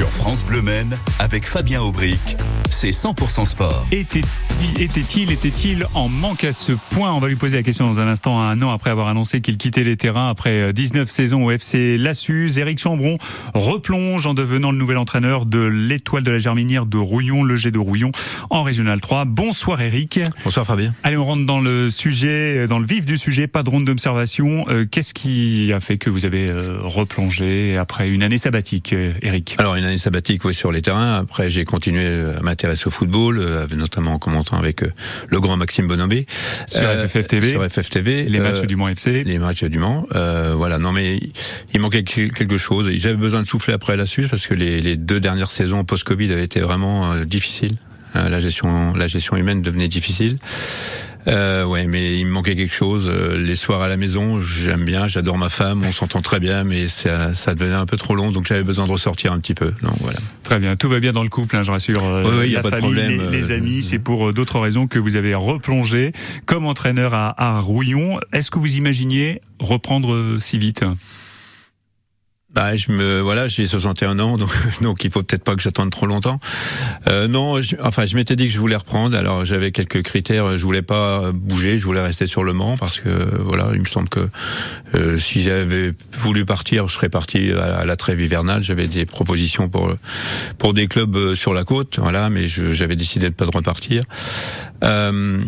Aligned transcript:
Sur 0.00 0.08
France 0.08 0.42
Bleu 0.42 0.62
Men, 0.62 0.96
avec 1.18 1.46
Fabien 1.46 1.82
Aubric, 1.82 2.38
c'est 2.70 2.90
100% 2.90 3.44
sport. 3.44 3.86
Était-il 3.92 4.82
était-il 4.82 5.30
était-il 5.32 5.86
en 5.94 6.08
manque 6.08 6.44
à 6.44 6.52
ce 6.52 6.72
point? 6.72 7.12
On 7.12 7.18
va 7.18 7.28
lui 7.28 7.36
poser 7.36 7.56
la 7.56 7.62
question 7.62 7.86
dans 7.86 8.00
un 8.00 8.08
instant, 8.08 8.40
un 8.40 8.60
an 8.62 8.70
après 8.70 8.90
avoir 8.90 9.08
annoncé 9.08 9.40
qu'il 9.40 9.56
quittait 9.56 9.84
les 9.84 9.96
terrains 9.96 10.28
après 10.28 10.72
19 10.72 11.08
saisons 11.08 11.44
au 11.44 11.50
FC 11.50 11.98
Lassus. 11.98 12.52
Éric 12.56 12.78
Chambron 12.78 13.18
replonge 13.54 14.26
en 14.26 14.34
devenant 14.34 14.72
le 14.72 14.78
nouvel 14.78 14.98
entraîneur 14.98 15.46
de 15.46 15.60
l'étoile 15.60 16.22
de 16.22 16.30
la 16.30 16.38
Germinière 16.38 16.86
de 16.86 16.98
Rouillon, 16.98 17.42
le 17.42 17.56
G 17.56 17.70
de 17.70 17.78
Rouillon, 17.78 18.12
en 18.50 18.62
Régional 18.62 19.00
3. 19.00 19.24
Bonsoir 19.26 19.80
Éric. 19.80 20.20
Bonsoir 20.44 20.66
Fabien. 20.66 20.92
Allez, 21.02 21.16
on 21.16 21.24
rentre 21.24 21.46
dans 21.46 21.60
le 21.60 21.90
sujet, 21.90 22.66
dans 22.66 22.78
le 22.78 22.86
vif 22.86 23.04
du 23.04 23.16
sujet, 23.16 23.46
pas 23.46 23.62
de 23.62 23.70
ronde 23.70 23.84
d'observation. 23.84 24.66
Euh, 24.68 24.86
qu'est-ce 24.90 25.14
qui 25.14 25.72
a 25.72 25.80
fait 25.80 25.98
que 25.98 26.10
vous 26.10 26.24
avez 26.24 26.50
euh, 26.50 26.78
replongé 26.82 27.76
après 27.76 28.10
une 28.10 28.22
année 28.22 28.38
sabbatique, 28.38 28.94
Éric? 29.22 29.56
Alors 29.58 29.74
une 29.76 29.84
année 29.84 29.98
sabbatique, 29.98 30.44
oui, 30.44 30.54
sur 30.54 30.72
les 30.72 30.82
terrains. 30.82 31.14
Après, 31.14 31.50
j'ai 31.50 31.64
continué 31.64 32.06
à 32.36 32.42
m'intéresser 32.60 32.88
au 32.88 32.90
football, 32.90 33.38
euh, 33.38 33.66
notamment 33.74 34.14
en 34.14 34.18
commentant 34.18 34.58
avec 34.58 34.82
euh, 34.82 34.92
le 35.28 35.40
grand 35.40 35.56
Maxime 35.56 35.86
Bonomé. 35.86 36.26
Sur 36.66 36.88
FFF 36.90 37.26
TV. 37.26 37.50
Sur 37.52 37.64
FFF 37.66 37.88
TV. 37.88 38.24
Les 38.24 38.38
matchs 38.38 38.62
du 38.62 38.76
Mans 38.76 38.88
FC. 38.88 39.24
Les 39.24 39.38
matchs 39.38 39.64
du 39.64 39.78
Mans. 39.78 40.06
voilà, 40.54 40.78
non 40.78 40.92
mais 40.92 41.20
il 41.72 41.80
manquait 41.80 42.02
quelque 42.02 42.58
chose. 42.58 42.90
J'avais 42.92 43.16
besoin 43.16 43.42
de 43.42 43.48
souffler 43.48 43.72
après 43.72 43.96
la 43.96 44.06
Suisse 44.06 44.28
parce 44.28 44.46
que 44.46 44.54
les, 44.54 44.80
les 44.80 44.96
deux 44.96 45.20
dernières 45.20 45.50
saisons 45.50 45.84
post-Covid 45.84 46.32
avaient 46.32 46.44
été 46.44 46.60
vraiment 46.60 47.14
difficiles. 47.24 47.76
la 48.14 48.40
gestion, 48.40 48.92
la 48.94 49.06
gestion 49.06 49.36
humaine 49.36 49.62
devenait 49.62 49.88
difficile. 49.88 50.36
Euh, 51.28 51.64
ouais, 51.64 51.86
mais 51.86 52.18
il 52.18 52.26
me 52.26 52.30
manquait 52.30 52.56
quelque 52.56 52.74
chose. 52.74 53.06
Euh, 53.06 53.38
les 53.38 53.56
soirs 53.56 53.82
à 53.82 53.88
la 53.88 53.96
maison, 53.96 54.40
j'aime 54.40 54.84
bien, 54.84 55.06
j'adore 55.06 55.36
ma 55.36 55.48
femme, 55.50 55.82
on 55.84 55.92
s'entend 55.92 56.22
très 56.22 56.40
bien, 56.40 56.64
mais 56.64 56.88
ça, 56.88 57.34
ça 57.34 57.54
devenait 57.54 57.74
un 57.74 57.86
peu 57.86 57.96
trop 57.96 58.14
long, 58.14 58.32
donc 58.32 58.46
j'avais 58.46 58.64
besoin 58.64 58.86
de 58.86 58.92
ressortir 58.92 59.32
un 59.32 59.38
petit 59.38 59.54
peu. 59.54 59.72
Donc 59.82 59.94
voilà. 60.00 60.18
Très 60.44 60.58
bien, 60.58 60.76
tout 60.76 60.88
va 60.88 60.98
bien 60.98 61.12
dans 61.12 61.22
le 61.22 61.28
couple, 61.28 61.56
hein, 61.56 61.62
je 61.62 61.70
rassure. 61.70 62.02
Euh, 62.04 62.40
oui, 62.40 62.50
y 62.50 62.56
a 62.56 62.62
pas 62.62 62.70
de 62.70 62.76
problème. 62.76 63.30
Les, 63.30 63.40
les 63.42 63.50
amis, 63.52 63.82
c'est 63.82 63.98
pour 63.98 64.28
euh, 64.28 64.32
d'autres 64.32 64.58
raisons 64.58 64.86
que 64.86 64.98
vous 64.98 65.16
avez 65.16 65.34
replongé 65.34 66.12
comme 66.46 66.66
entraîneur 66.66 67.12
à, 67.14 67.34
à 67.36 67.60
Rouillon. 67.60 68.18
Est-ce 68.32 68.50
que 68.50 68.58
vous 68.58 68.76
imaginiez 68.76 69.42
reprendre 69.58 70.38
si 70.40 70.58
vite? 70.58 70.84
Bah, 72.54 72.74
je 72.74 72.90
me 72.90 73.20
voilà, 73.20 73.46
j'ai 73.46 73.66
61 73.66 74.18
ans, 74.18 74.36
donc 74.36 74.50
donc 74.82 75.04
il 75.04 75.10
faut 75.10 75.22
peut-être 75.22 75.44
pas 75.44 75.54
que 75.54 75.62
j'attende 75.62 75.90
trop 75.90 76.06
longtemps. 76.06 76.40
Euh, 77.08 77.28
non, 77.28 77.60
enfin, 77.82 78.06
je 78.06 78.16
m'étais 78.16 78.34
dit 78.34 78.46
que 78.48 78.52
je 78.52 78.58
voulais 78.58 78.76
reprendre. 78.76 79.16
Alors 79.16 79.44
j'avais 79.44 79.70
quelques 79.70 80.02
critères. 80.02 80.58
Je 80.58 80.64
voulais 80.64 80.82
pas 80.82 81.30
bouger, 81.32 81.78
je 81.78 81.84
voulais 81.84 82.02
rester 82.02 82.26
sur 82.26 82.42
le 82.42 82.52
Mans 82.52 82.76
parce 82.76 82.98
que 82.98 83.08
voilà, 83.08 83.70
il 83.74 83.80
me 83.80 83.84
semble 83.84 84.08
que 84.08 84.28
euh, 84.94 85.18
si 85.18 85.42
j'avais 85.42 85.92
voulu 86.12 86.44
partir, 86.44 86.88
je 86.88 86.94
serais 86.94 87.08
parti 87.08 87.52
à, 87.52 87.84
la 87.84 87.96
trêve 87.96 88.20
hivernale. 88.20 88.62
J'avais 88.62 88.88
des 88.88 89.06
propositions 89.06 89.68
pour 89.68 89.94
pour 90.58 90.74
des 90.74 90.88
clubs 90.88 91.16
euh, 91.16 91.34
sur 91.34 91.54
la 91.54 91.64
côte, 91.64 91.98
voilà, 91.98 92.30
mais 92.30 92.48
j'avais 92.48 92.96
décidé 92.96 93.30
de 93.30 93.34
pas 93.34 93.46
de 93.46 93.56
repartir. 93.56 94.02
Euh, 94.82 95.38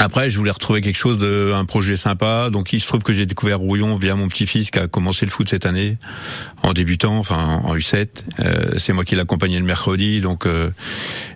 après, 0.00 0.30
je 0.30 0.38
voulais 0.38 0.50
retrouver 0.50 0.80
quelque 0.80 0.96
chose 0.96 1.18
de 1.18 1.52
un 1.54 1.66
projet 1.66 1.94
sympa. 1.94 2.48
Donc, 2.48 2.72
il 2.72 2.80
se 2.80 2.86
trouve 2.86 3.02
que 3.02 3.12
j'ai 3.12 3.26
découvert 3.26 3.58
Rouillon 3.58 3.96
via 3.96 4.14
mon 4.14 4.28
petit-fils 4.28 4.70
qui 4.70 4.78
a 4.78 4.88
commencé 4.88 5.26
le 5.26 5.30
foot 5.30 5.50
cette 5.50 5.66
année 5.66 5.98
en 6.62 6.72
débutant, 6.72 7.18
enfin 7.18 7.60
en 7.64 7.76
U7. 7.76 8.08
Euh, 8.40 8.78
c'est 8.78 8.94
moi 8.94 9.04
qui 9.04 9.14
l'accompagnais 9.14 9.58
le 9.58 9.66
mercredi, 9.66 10.22
donc 10.22 10.46
euh, 10.46 10.70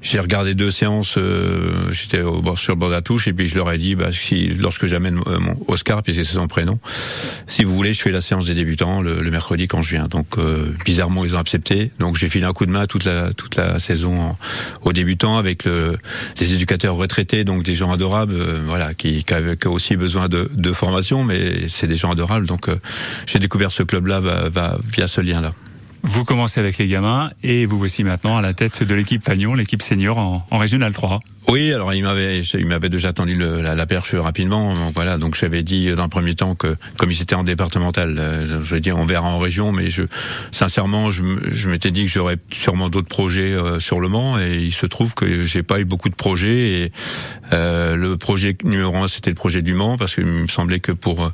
j'ai 0.00 0.18
regardé 0.18 0.54
deux 0.54 0.70
séances. 0.70 1.16
Euh, 1.18 1.92
J'étais 1.92 2.22
sur 2.56 2.72
le 2.72 2.78
bord 2.78 2.88
de 2.88 2.94
la 2.94 3.02
touche 3.02 3.28
et 3.28 3.34
puis 3.34 3.48
je 3.48 3.56
leur 3.56 3.70
ai 3.70 3.76
dit, 3.76 3.96
bah, 3.96 4.12
si 4.12 4.48
lorsque 4.48 4.86
j'amène 4.86 5.20
euh, 5.26 5.38
mon 5.40 5.56
Oscar, 5.68 6.02
puisque 6.02 6.24
c'est 6.24 6.32
son 6.32 6.48
prénom, 6.48 6.78
si 7.46 7.64
vous 7.64 7.74
voulez, 7.74 7.92
je 7.92 8.00
fais 8.00 8.12
la 8.12 8.22
séance 8.22 8.46
des 8.46 8.54
débutants 8.54 9.02
le, 9.02 9.20
le 9.20 9.30
mercredi 9.30 9.68
quand 9.68 9.82
je 9.82 9.90
viens. 9.90 10.08
Donc, 10.08 10.38
bizarrement, 10.86 11.26
ils 11.26 11.34
ont 11.34 11.38
accepté. 11.38 11.90
Donc, 11.98 12.16
j'ai 12.16 12.30
filé 12.30 12.46
un 12.46 12.54
coup 12.54 12.64
de 12.64 12.70
main 12.70 12.86
toute 12.86 13.04
la 13.04 13.34
toute 13.34 13.56
la 13.56 13.78
saison 13.78 14.36
aux 14.82 14.94
débutants 14.94 15.36
avec 15.36 15.64
le, 15.64 15.98
les 16.40 16.54
éducateurs 16.54 16.94
retraités, 16.94 17.44
donc 17.44 17.62
des 17.62 17.74
gens 17.74 17.92
adorables 17.92 18.34
euh, 18.54 18.62
voilà, 18.66 18.94
qui, 18.94 19.24
qui 19.24 19.34
avait 19.34 19.66
aussi 19.66 19.96
besoin 19.96 20.28
de, 20.28 20.48
de 20.52 20.72
formation, 20.72 21.24
mais 21.24 21.68
c'est 21.68 21.86
des 21.86 21.96
gens 21.96 22.12
adorables. 22.12 22.46
Donc 22.46 22.68
euh, 22.68 22.76
j'ai 23.26 23.38
découvert 23.38 23.72
ce 23.72 23.82
club-là 23.82 24.20
via 24.84 25.08
ce 25.08 25.20
lien-là. 25.20 25.52
Vous 26.06 26.24
commencez 26.24 26.60
avec 26.60 26.76
les 26.76 26.86
gamins 26.86 27.30
et 27.42 27.64
vous 27.64 27.78
voici 27.78 28.04
maintenant 28.04 28.36
à 28.36 28.42
la 28.42 28.52
tête 28.52 28.82
de 28.82 28.94
l'équipe 28.94 29.24
Fagnon, 29.24 29.54
l'équipe 29.54 29.80
senior 29.80 30.18
en, 30.18 30.46
en 30.50 30.58
Régional 30.58 30.92
3. 30.92 31.20
Oui, 31.48 31.72
alors 31.72 31.94
il 31.94 32.02
m'avait, 32.02 32.40
il 32.40 32.66
m'avait 32.66 32.90
déjà 32.90 33.14
tendu 33.14 33.34
le, 33.34 33.62
la, 33.62 33.74
la, 33.74 33.86
perche 33.86 34.14
rapidement. 34.14 34.74
Donc 34.74 34.92
voilà, 34.94 35.16
donc 35.16 35.34
j'avais 35.34 35.62
dit 35.62 35.90
dans 35.94 36.02
un 36.02 36.08
premier 36.10 36.34
temps 36.34 36.54
que 36.54 36.76
comme 36.98 37.10
il 37.10 37.22
était 37.22 37.34
en 37.34 37.42
départemental, 37.42 38.16
euh, 38.18 38.62
je 38.64 38.76
dire 38.76 38.98
on 38.98 39.06
verra 39.06 39.28
en 39.28 39.38
région, 39.38 39.72
mais 39.72 39.88
je, 39.88 40.02
sincèrement, 40.52 41.10
je, 41.10 41.22
je 41.50 41.70
m'étais 41.70 41.90
dit 41.90 42.04
que 42.04 42.10
j'aurais 42.10 42.36
sûrement 42.52 42.90
d'autres 42.90 43.08
projets 43.08 43.54
euh, 43.54 43.80
sur 43.80 43.98
le 43.98 44.08
Mans, 44.08 44.38
et 44.38 44.56
il 44.56 44.72
se 44.72 44.84
trouve 44.84 45.14
que 45.14 45.46
j'ai 45.46 45.62
pas 45.62 45.80
eu 45.80 45.86
beaucoup 45.86 46.10
de 46.10 46.14
projets. 46.14 46.82
Et 46.82 46.92
euh, 47.54 47.96
le 47.96 48.18
projet 48.18 48.56
numéro 48.62 48.96
un, 48.96 49.08
c'était 49.08 49.30
le 49.30 49.36
projet 49.36 49.62
du 49.62 49.72
Mans, 49.72 49.96
parce 49.96 50.14
qu'il 50.14 50.26
me 50.26 50.48
semblait 50.48 50.80
que 50.80 50.92
pour 50.92 51.30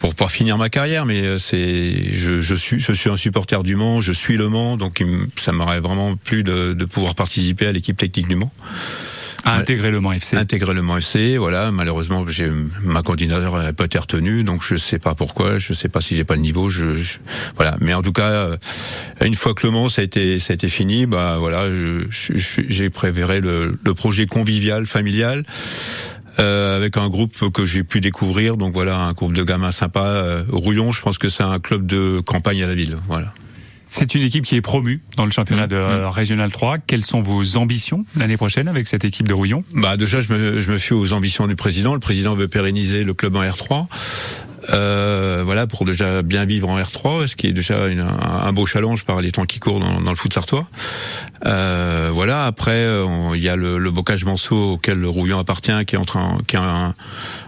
pour 0.00 0.14
pas 0.14 0.28
finir 0.28 0.58
ma 0.58 0.68
carrière, 0.70 1.06
mais 1.06 1.20
euh, 1.20 1.38
c'est 1.38 2.14
je, 2.14 2.40
je, 2.40 2.54
suis 2.54 2.80
je 2.80 2.92
suis 2.92 3.10
un 3.10 3.16
supporter 3.16 3.62
du 3.62 3.76
Mans, 3.76 4.00
je 4.00 4.12
suis 4.12 4.36
le 4.36 4.48
Mans, 4.48 4.76
donc 4.76 5.04
ça 5.38 5.52
m'aurait 5.52 5.80
vraiment 5.80 6.16
plu 6.16 6.42
de, 6.42 6.72
de 6.72 6.84
pouvoir 6.86 7.14
participer 7.14 7.66
à 7.66 7.72
l'équipe 7.72 7.96
technique 7.96 8.26
du 8.26 8.34
Mans. 8.34 8.50
À 9.44 9.56
intégrer 9.56 9.90
le 9.90 10.00
Mans 10.00 10.12
FC. 10.12 10.36
Intégrer 10.36 10.74
le 10.74 10.82
Mans 10.82 10.98
FC, 10.98 11.36
voilà. 11.38 11.70
Malheureusement, 11.70 12.26
j'ai 12.28 12.50
ma 12.82 13.02
candidature 13.02 13.56
n'a 13.56 13.72
pas 13.72 13.84
été 13.84 13.98
retenue, 13.98 14.44
donc 14.44 14.62
je 14.62 14.76
sais 14.76 14.98
pas 14.98 15.14
pourquoi. 15.14 15.58
Je 15.58 15.72
sais 15.72 15.88
pas 15.88 16.00
si 16.00 16.16
j'ai 16.16 16.24
pas 16.24 16.34
le 16.34 16.42
niveau. 16.42 16.70
Je, 16.70 16.84
voilà. 17.56 17.76
Mais 17.80 17.94
en 17.94 18.02
tout 18.02 18.12
cas, 18.12 18.30
euh, 18.30 18.56
une 19.22 19.34
fois 19.34 19.54
que 19.54 19.66
le 19.66 19.72
Mans 19.72 19.88
ça 19.88 20.02
a 20.02 20.04
été 20.04 20.40
ça 20.40 20.52
a 20.52 20.54
été 20.54 20.68
fini, 20.68 21.06
bah 21.06 21.36
voilà, 21.38 21.66
j'ai 22.10 22.90
préféré 22.90 23.40
le, 23.40 23.78
le 23.82 23.94
projet 23.94 24.26
convivial, 24.26 24.86
familial. 24.86 25.44
Euh, 26.38 26.76
avec 26.76 26.96
un 26.96 27.08
groupe 27.08 27.50
que 27.52 27.64
j'ai 27.64 27.82
pu 27.82 28.00
découvrir. 28.00 28.56
Donc 28.56 28.72
voilà, 28.72 28.98
un 28.98 29.12
groupe 29.12 29.34
de 29.34 29.42
gamins 29.42 29.72
sympas. 29.72 30.06
Euh, 30.06 30.44
Rouillon, 30.50 30.92
je 30.92 31.02
pense 31.02 31.18
que 31.18 31.28
c'est 31.28 31.42
un 31.42 31.58
club 31.58 31.86
de 31.86 32.20
campagne 32.20 32.62
à 32.62 32.66
la 32.66 32.74
ville. 32.74 32.96
Voilà. 33.08 33.32
C'est 33.86 34.14
une 34.14 34.22
équipe 34.22 34.44
qui 34.44 34.54
est 34.54 34.60
promue 34.60 35.00
dans 35.16 35.24
le 35.24 35.32
championnat 35.32 35.66
de 35.66 35.76
mmh. 35.76 36.08
Régional 36.10 36.52
3. 36.52 36.76
Quelles 36.86 37.04
sont 37.04 37.22
vos 37.22 37.56
ambitions 37.56 38.04
l'année 38.16 38.36
prochaine 38.36 38.68
avec 38.68 38.86
cette 38.86 39.04
équipe 39.04 39.26
de 39.26 39.34
Rouillon? 39.34 39.64
Bah 39.74 39.96
déjà, 39.96 40.20
je 40.20 40.32
me, 40.32 40.60
je 40.60 40.70
me 40.70 40.78
fie 40.78 40.92
aux 40.92 41.12
ambitions 41.12 41.48
du 41.48 41.56
président. 41.56 41.94
Le 41.94 42.00
président 42.00 42.36
veut 42.36 42.46
pérenniser 42.46 43.02
le 43.02 43.14
club 43.14 43.34
en 43.34 43.42
R3. 43.42 43.86
Euh, 44.68 45.42
voilà, 45.44 45.66
pour 45.66 45.84
déjà 45.84 46.22
bien 46.22 46.44
vivre 46.44 46.68
en 46.68 46.78
R3, 46.78 47.26
ce 47.26 47.36
qui 47.36 47.46
est 47.46 47.52
déjà 47.52 47.78
un, 47.84 48.52
beau 48.52 48.66
challenge 48.66 49.04
par 49.04 49.20
les 49.20 49.32
temps 49.32 49.46
qui 49.46 49.58
courent 49.58 49.80
dans, 49.80 50.10
le 50.10 50.16
foot 50.16 50.32
sartois. 50.32 50.66
Euh, 51.46 52.10
voilà, 52.12 52.44
après, 52.46 52.86
il 53.34 53.40
y 53.40 53.48
a 53.48 53.56
le, 53.56 53.78
le 53.78 53.90
bocage 53.90 54.24
Manceau 54.24 54.72
auquel 54.72 54.98
le 54.98 55.08
Rouillon 55.08 55.38
appartient, 55.38 55.84
qui 55.86 55.94
est, 55.94 55.98
en 55.98 56.04
train, 56.04 56.38
qui 56.46 56.56
est 56.56 56.58
un, 56.58 56.94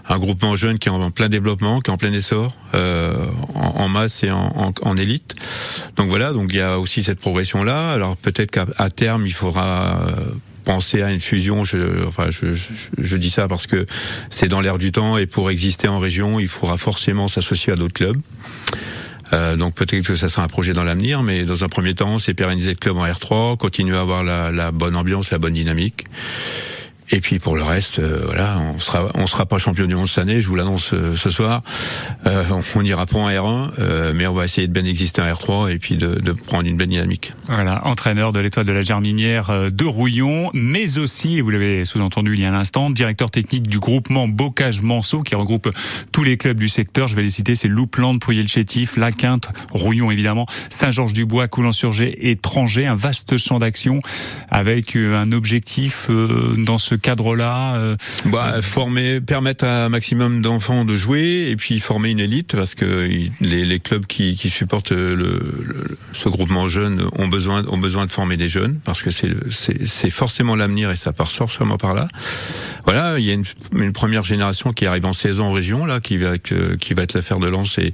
un 0.08 0.18
groupement 0.18 0.56
jeune 0.56 0.78
qui 0.78 0.88
est 0.88 0.92
en 0.92 1.10
plein 1.10 1.28
développement, 1.28 1.80
qui 1.80 1.90
est 1.90 1.94
en 1.94 1.98
plein 1.98 2.12
essor, 2.12 2.54
euh, 2.74 3.26
en, 3.54 3.88
masse 3.88 4.24
et 4.24 4.30
en, 4.30 4.52
en, 4.56 4.72
en, 4.82 4.96
élite. 4.96 5.34
Donc 5.96 6.08
voilà, 6.08 6.32
donc 6.32 6.52
il 6.52 6.56
y 6.56 6.62
a 6.62 6.78
aussi 6.78 7.02
cette 7.02 7.20
progression-là. 7.20 7.92
Alors 7.92 8.16
peut-être 8.16 8.50
qu'à 8.50 8.90
terme, 8.90 9.26
il 9.26 9.34
faudra 9.34 9.98
penser 10.64 11.02
à 11.02 11.10
une 11.10 11.20
fusion. 11.20 11.64
Je, 11.64 12.06
enfin, 12.06 12.30
je, 12.30 12.54
je, 12.54 12.72
je 12.98 13.16
dis 13.16 13.30
ça 13.30 13.48
parce 13.48 13.66
que 13.66 13.86
c'est 14.30 14.48
dans 14.48 14.60
l'air 14.60 14.78
du 14.78 14.92
temps 14.92 15.16
et 15.18 15.26
pour 15.26 15.50
exister 15.50 15.88
en 15.88 15.98
région, 15.98 16.40
il 16.40 16.48
faudra 16.48 16.76
forcément 16.76 17.28
s'associer 17.28 17.72
à 17.72 17.76
d'autres 17.76 17.94
clubs. 17.94 18.16
Euh, 19.32 19.56
donc 19.56 19.74
peut-être 19.74 20.06
que 20.06 20.14
ça 20.14 20.28
sera 20.28 20.42
un 20.42 20.48
projet 20.48 20.72
dans 20.72 20.84
l'avenir, 20.84 21.22
mais 21.22 21.44
dans 21.44 21.64
un 21.64 21.68
premier 21.68 21.94
temps, 21.94 22.18
c'est 22.18 22.34
pérenniser 22.34 22.70
le 22.70 22.76
club 22.76 22.96
en 22.98 23.06
R3, 23.06 23.56
continuer 23.56 23.96
à 23.96 24.00
avoir 24.00 24.24
la, 24.24 24.50
la 24.50 24.72
bonne 24.72 24.96
ambiance, 24.96 25.30
la 25.30 25.38
bonne 25.38 25.54
dynamique. 25.54 26.04
Et 27.14 27.20
puis 27.20 27.38
pour 27.38 27.56
le 27.56 27.62
reste, 27.62 27.98
euh, 27.98 28.22
voilà, 28.24 28.58
on 28.58 28.78
sera 28.78 29.10
on 29.14 29.26
sera 29.26 29.44
pas 29.44 29.58
champion 29.58 29.84
du 29.84 29.94
monde 29.94 30.08
cette 30.08 30.18
année, 30.18 30.40
je 30.40 30.48
vous 30.48 30.56
l'annonce 30.56 30.94
euh, 30.94 31.14
ce 31.14 31.28
soir. 31.30 31.62
Euh, 32.26 32.44
on 32.74 32.82
ira 32.82 33.06
pas 33.06 33.18
en 33.18 33.28
R1, 33.28 33.70
euh, 33.78 34.12
mais 34.14 34.26
on 34.26 34.32
va 34.32 34.44
essayer 34.44 34.66
de 34.66 34.72
bien 34.72 34.84
exister 34.84 35.20
en 35.20 35.26
R3 35.26 35.70
et 35.70 35.78
puis 35.78 35.96
de, 35.96 36.14
de 36.14 36.32
prendre 36.32 36.66
une 36.66 36.76
bonne 36.76 36.88
dynamique. 36.88 37.32
Voilà, 37.46 37.86
entraîneur 37.86 38.32
de 38.32 38.40
l'étoile 38.40 38.66
de 38.66 38.72
la 38.72 38.82
Germinière 38.82 39.50
euh, 39.50 39.70
de 39.70 39.84
Rouillon, 39.84 40.50
mais 40.54 40.98
aussi, 40.98 41.40
vous 41.40 41.50
l'avez 41.50 41.84
sous-entendu 41.84 42.34
il 42.34 42.40
y 42.40 42.44
a 42.44 42.50
un 42.50 42.58
instant, 42.58 42.90
directeur 42.90 43.30
technique 43.30 43.68
du 43.68 43.78
groupement 43.78 44.28
Bocage 44.28 44.82
Manceau 44.82 45.22
qui 45.22 45.34
regroupe 45.34 45.70
tous 46.12 46.24
les 46.24 46.36
clubs 46.36 46.58
du 46.58 46.68
secteur. 46.68 47.08
Je 47.08 47.16
vais 47.16 47.22
les 47.22 47.30
citer, 47.30 47.54
c'est 47.54 47.68
Loupland, 47.68 48.18
Pouilly 48.18 48.42
le 48.42 48.48
Chétif, 48.48 48.96
La 48.96 49.12
Quinte, 49.12 49.48
Rouillon 49.70 50.10
évidemment, 50.10 50.46
Saint-Georges-du-Bois, 50.70 51.48
Coulant-sur-Gé, 51.48 52.30
Étranger, 52.30 52.86
un 52.86 52.96
vaste 52.96 53.36
champ 53.36 53.58
d'action 53.58 54.00
avec 54.50 54.96
un 54.96 55.32
objectif 55.32 56.08
dans 56.10 56.78
ce 56.78 56.94
cadre-là 57.02 57.74
euh, 57.76 57.96
bah, 58.24 58.62
Former, 58.62 59.20
permettre 59.20 59.64
à 59.64 59.84
un 59.84 59.88
maximum 59.88 60.40
d'enfants 60.40 60.84
de 60.84 60.96
jouer 60.96 61.48
et 61.50 61.56
puis 61.56 61.80
former 61.80 62.10
une 62.10 62.20
élite 62.20 62.56
parce 62.56 62.74
que 62.74 63.08
les, 63.40 63.64
les 63.64 63.80
clubs 63.80 64.06
qui, 64.06 64.36
qui 64.36 64.48
supportent 64.48 64.92
le, 64.92 65.14
le, 65.14 65.98
ce 66.12 66.28
groupement 66.28 66.68
jeune 66.68 67.04
ont 67.18 67.28
besoin 67.28 67.64
ont 67.68 67.78
besoin 67.78 68.06
de 68.06 68.10
former 68.10 68.36
des 68.36 68.48
jeunes 68.48 68.78
parce 68.84 69.02
que 69.02 69.10
c'est 69.10 69.32
c'est 69.50 70.10
forcément 70.10 70.56
l'avenir 70.56 70.90
et 70.90 70.96
ça 70.96 71.12
part 71.12 71.30
forcément 71.30 71.76
par 71.76 71.94
là. 71.94 72.08
Voilà, 72.84 73.18
il 73.18 73.24
y 73.24 73.30
a 73.30 73.34
une, 73.34 73.44
une, 73.76 73.92
première 73.92 74.24
génération 74.24 74.72
qui 74.72 74.86
arrive 74.86 75.06
en 75.06 75.12
saison 75.12 75.44
en 75.44 75.52
région 75.52 75.84
là, 75.84 76.00
qui 76.00 76.16
va 76.16 76.38
qui 76.38 76.94
va 76.94 77.02
être 77.02 77.14
l'affaire 77.14 77.38
de 77.38 77.48
lance 77.48 77.78
et, 77.78 77.92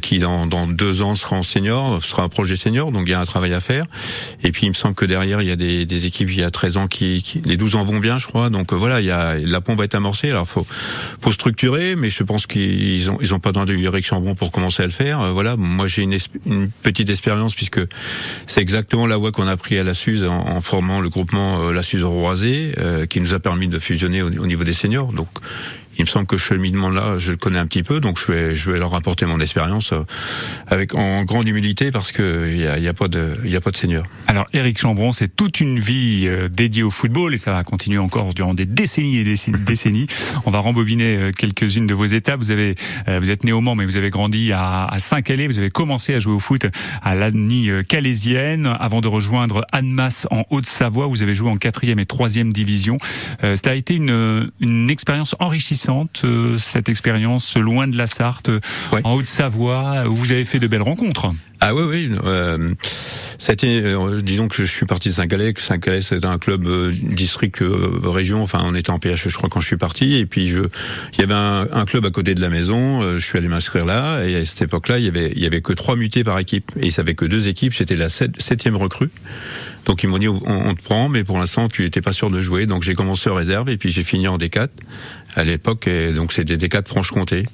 qui 0.00 0.18
dans, 0.18 0.46
dans 0.46 0.66
deux 0.66 1.02
ans 1.02 1.14
sera 1.14 1.36
en 1.36 1.42
senior, 1.42 2.02
sera 2.02 2.22
un 2.22 2.28
projet 2.28 2.56
senior, 2.56 2.92
donc 2.92 3.04
il 3.06 3.10
y 3.10 3.14
a 3.14 3.20
un 3.20 3.24
travail 3.24 3.54
à 3.54 3.60
faire. 3.60 3.84
Et 4.44 4.52
puis 4.52 4.66
il 4.66 4.70
me 4.70 4.74
semble 4.74 4.94
que 4.94 5.04
derrière 5.04 5.42
il 5.42 5.48
y 5.48 5.50
a 5.50 5.56
des, 5.56 5.86
des 5.86 6.06
équipes 6.06 6.30
il 6.30 6.40
y 6.40 6.44
a 6.44 6.50
13 6.50 6.76
ans 6.76 6.86
qui, 6.86 7.22
qui, 7.22 7.40
les 7.44 7.56
12 7.56 7.74
ans 7.76 7.84
vont 7.84 7.98
bien, 7.98 8.18
je 8.18 8.26
Donc 8.50 8.72
voilà, 8.72 9.00
il 9.00 9.06
y 9.06 9.10
a 9.10 9.34
la 9.34 9.60
pompe 9.60 9.78
va 9.78 9.84
être 9.84 9.94
amorcée. 9.94 10.30
Alors 10.30 10.46
faut 10.46 10.66
faut 11.20 11.32
structurer, 11.32 11.96
mais 11.96 12.10
je 12.10 12.22
pense 12.22 12.46
qu'ils 12.46 13.10
ont 13.10 13.18
ils 13.20 13.34
ont 13.34 13.40
pas 13.40 13.52
de 13.52 13.74
Eric 13.74 14.04
Chambon 14.04 14.34
pour 14.34 14.50
commencer 14.50 14.82
à 14.82 14.86
le 14.86 14.92
faire. 14.92 15.32
Voilà, 15.32 15.56
moi 15.56 15.88
j'ai 15.88 16.02
une, 16.02 16.16
une 16.46 16.70
petite 16.82 17.10
expérience 17.10 17.54
puisque 17.54 17.80
c'est 18.46 18.60
exactement 18.60 19.06
la 19.06 19.16
voie 19.16 19.32
qu'on 19.32 19.46
a 19.46 19.56
pris 19.56 19.78
à 19.78 19.84
la 19.84 19.94
Suze 19.94 20.24
en, 20.24 20.46
en 20.48 20.60
formant 20.60 21.00
le 21.00 21.08
groupement 21.08 21.68
euh, 21.68 21.72
la 21.72 21.82
Suze 21.82 22.04
Roisé, 22.04 22.74
euh, 22.78 23.06
qui 23.06 23.20
nous 23.20 23.34
a 23.34 23.38
permis 23.38 23.68
de 23.68 23.78
fusionner 23.78 24.22
au, 24.22 24.28
au 24.28 24.46
niveau 24.46 24.64
des 24.64 24.72
seniors. 24.72 25.12
Donc 25.12 25.28
il 26.00 26.04
me 26.04 26.08
semble 26.08 26.26
que 26.26 26.38
ce 26.38 26.54
cheminement-là, 26.54 27.18
je 27.18 27.32
le 27.32 27.36
connais 27.36 27.58
un 27.58 27.66
petit 27.66 27.82
peu, 27.82 28.00
donc 28.00 28.18
je 28.18 28.32
vais, 28.32 28.56
je 28.56 28.70
vais 28.70 28.78
leur 28.78 28.94
apporter 28.94 29.26
mon 29.26 29.38
expérience 29.38 29.92
euh, 29.92 30.04
avec 30.66 30.94
en 30.94 31.24
grande 31.24 31.46
humilité 31.46 31.90
parce 31.90 32.10
que 32.10 32.50
il 32.50 32.58
y 32.58 32.66
a, 32.66 32.78
y 32.78 32.88
a, 32.88 32.94
pas 32.94 33.08
de, 33.08 33.36
il 33.44 33.50
y 33.50 33.56
a 33.56 33.60
pas 33.60 33.70
de 33.70 33.76
seigneur. 33.76 34.02
Alors, 34.26 34.46
Eric 34.54 34.78
Chambron, 34.78 35.12
c'est 35.12 35.28
toute 35.28 35.60
une 35.60 35.78
vie 35.78 36.22
euh, 36.24 36.48
dédiée 36.48 36.82
au 36.82 36.90
football 36.90 37.34
et 37.34 37.38
ça 37.38 37.52
va 37.52 37.64
continuer 37.64 37.98
encore 37.98 38.32
durant 38.32 38.54
des 38.54 38.64
décennies 38.64 39.18
et 39.18 39.24
des 39.24 39.36
décennies. 39.66 40.06
On 40.46 40.50
va 40.50 40.60
rembobiner 40.60 41.16
euh, 41.16 41.30
quelques-unes 41.32 41.86
de 41.86 41.92
vos 41.92 42.06
étapes. 42.06 42.40
Vous 42.40 42.50
avez, 42.50 42.76
vous 43.06 43.28
êtes 43.28 43.44
né 43.44 43.52
au 43.52 43.60
Mans, 43.60 43.74
mais 43.74 43.84
vous 43.84 43.98
avez 43.98 44.08
grandi 44.08 44.52
à, 44.52 44.86
à 44.86 44.98
Saint-Calais. 44.98 45.48
Vous 45.48 45.58
avez 45.58 45.70
commencé 45.70 46.14
à 46.14 46.18
jouer 46.18 46.32
au 46.32 46.40
foot 46.40 46.64
à 47.02 47.14
l'Annie 47.14 47.68
calaisienne 47.86 48.74
avant 48.80 49.02
de 49.02 49.08
rejoindre 49.08 49.66
Annemasse 49.70 50.26
en 50.30 50.44
Haute-Savoie. 50.48 51.08
Vous 51.08 51.20
avez 51.20 51.34
joué 51.34 51.50
en 51.50 51.58
quatrième 51.58 51.98
et 51.98 52.06
troisième 52.06 52.54
division. 52.54 52.96
Euh, 53.44 53.54
ça 53.62 53.70
a 53.70 53.74
été 53.74 53.94
une, 53.94 54.50
une 54.60 54.90
expérience 54.90 55.34
enrichissante 55.40 55.89
euh, 56.24 56.58
cette 56.58 56.88
expérience 56.88 57.56
loin 57.56 57.88
de 57.88 57.96
la 57.96 58.06
Sarthe, 58.06 58.48
euh, 58.48 58.60
en 59.04 59.14
Haute-Savoie, 59.14 60.04
où 60.06 60.14
vous 60.14 60.32
avez 60.32 60.44
fait 60.44 60.58
de 60.58 60.66
belles 60.66 60.82
rencontres. 60.82 61.32
Ah 61.60 61.74
oui, 61.74 61.82
oui. 61.82 62.12
Euh, 62.24 62.74
euh, 63.64 64.20
disons 64.22 64.48
que 64.48 64.56
je 64.56 64.64
suis 64.64 64.86
parti 64.86 65.10
de 65.10 65.14
Saint-Calais, 65.14 65.52
que 65.52 65.60
Saint-Calais 65.60 66.00
c'était 66.00 66.26
un 66.26 66.38
club 66.38 66.66
district 66.92 67.62
région. 68.02 68.42
Enfin, 68.42 68.60
on 68.64 68.74
était 68.74 68.90
en 68.90 68.98
PH, 68.98 69.28
je 69.28 69.36
crois, 69.36 69.50
quand 69.50 69.60
je 69.60 69.66
suis 69.66 69.76
parti. 69.76 70.14
Et 70.14 70.24
puis, 70.24 70.48
je, 70.48 70.60
il 71.14 71.20
y 71.20 71.22
avait 71.22 71.34
un, 71.34 71.84
club 71.84 72.06
à 72.06 72.10
côté 72.10 72.34
de 72.34 72.40
la 72.40 72.48
maison. 72.48 73.18
je 73.18 73.24
suis 73.24 73.36
allé 73.36 73.48
m'inscrire 73.48 73.84
là. 73.84 74.24
Et 74.24 74.36
à 74.36 74.44
cette 74.44 74.62
époque-là, 74.62 74.98
il 74.98 75.04
y 75.04 75.08
avait, 75.08 75.32
il 75.34 75.42
y 75.42 75.46
avait 75.46 75.60
que 75.60 75.74
trois 75.74 75.96
mutés 75.96 76.24
par 76.24 76.38
équipe. 76.38 76.70
Et 76.80 76.86
ils 76.86 76.92
savaient 76.92 77.14
que 77.14 77.26
deux 77.26 77.48
équipes. 77.48 77.74
C'était 77.74 77.96
la 77.96 78.08
septième 78.08 78.76
recrue. 78.76 79.10
Donc 79.86 80.02
ils 80.02 80.08
m'ont 80.08 80.18
dit 80.18 80.28
on, 80.28 80.74
te 80.74 80.82
prend, 80.82 81.08
mais 81.08 81.24
pour 81.24 81.38
l'instant 81.38 81.68
tu 81.68 81.82
n'étais 81.82 82.00
pas 82.00 82.12
sûr 82.12 82.30
de 82.30 82.40
jouer. 82.40 82.66
Donc 82.66 82.82
j'ai 82.82 82.94
commencé 82.94 83.30
en 83.30 83.34
réserve 83.34 83.70
et 83.70 83.76
puis 83.76 83.90
j'ai 83.90 84.04
fini 84.04 84.28
en 84.28 84.38
D4 84.38 84.68
à 85.34 85.44
l'époque. 85.44 85.88
Donc 86.14 86.32
c'était 86.32 86.56
D4 86.56 86.88
Franche-Comté. 86.88 87.44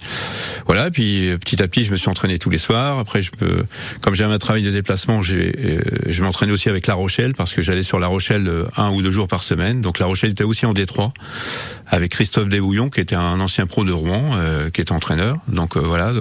Voilà. 0.66 0.90
Puis 0.90 1.36
petit 1.38 1.62
à 1.62 1.68
petit 1.68 1.84
je 1.84 1.90
me 1.90 1.96
suis 1.96 2.08
entraîné 2.08 2.38
tous 2.38 2.50
les 2.50 2.58
soirs. 2.58 2.98
Après 2.98 3.22
je 3.22 3.30
peux, 3.30 3.64
comme 4.00 4.14
j'avais 4.14 4.34
un 4.34 4.38
travail 4.38 4.62
de 4.62 4.70
déplacement, 4.70 5.20
euh, 5.30 5.80
je 6.06 6.22
m'entraînais 6.22 6.52
aussi 6.52 6.68
avec 6.68 6.86
La 6.86 6.94
Rochelle 6.94 7.34
parce 7.34 7.54
que 7.54 7.62
j'allais 7.62 7.82
sur 7.82 7.98
La 7.98 8.06
Rochelle 8.06 8.48
euh, 8.48 8.64
un 8.76 8.90
ou 8.90 9.02
deux 9.02 9.12
jours 9.12 9.28
par 9.28 9.42
semaine. 9.42 9.80
Donc 9.80 9.98
La 9.98 10.06
Rochelle 10.06 10.30
était 10.30 10.44
aussi 10.44 10.66
en 10.66 10.72
D3 10.72 11.12
avec 11.86 12.10
Christophe 12.10 12.48
Desbouillon 12.48 12.90
qui 12.90 13.00
était 13.00 13.14
un 13.14 13.40
ancien 13.40 13.66
pro 13.66 13.84
de 13.84 13.92
Rouen, 13.92 14.36
euh, 14.36 14.70
qui 14.70 14.80
était 14.80 14.92
entraîneur. 14.92 15.38
Donc 15.48 15.76
voilà. 15.76 16.12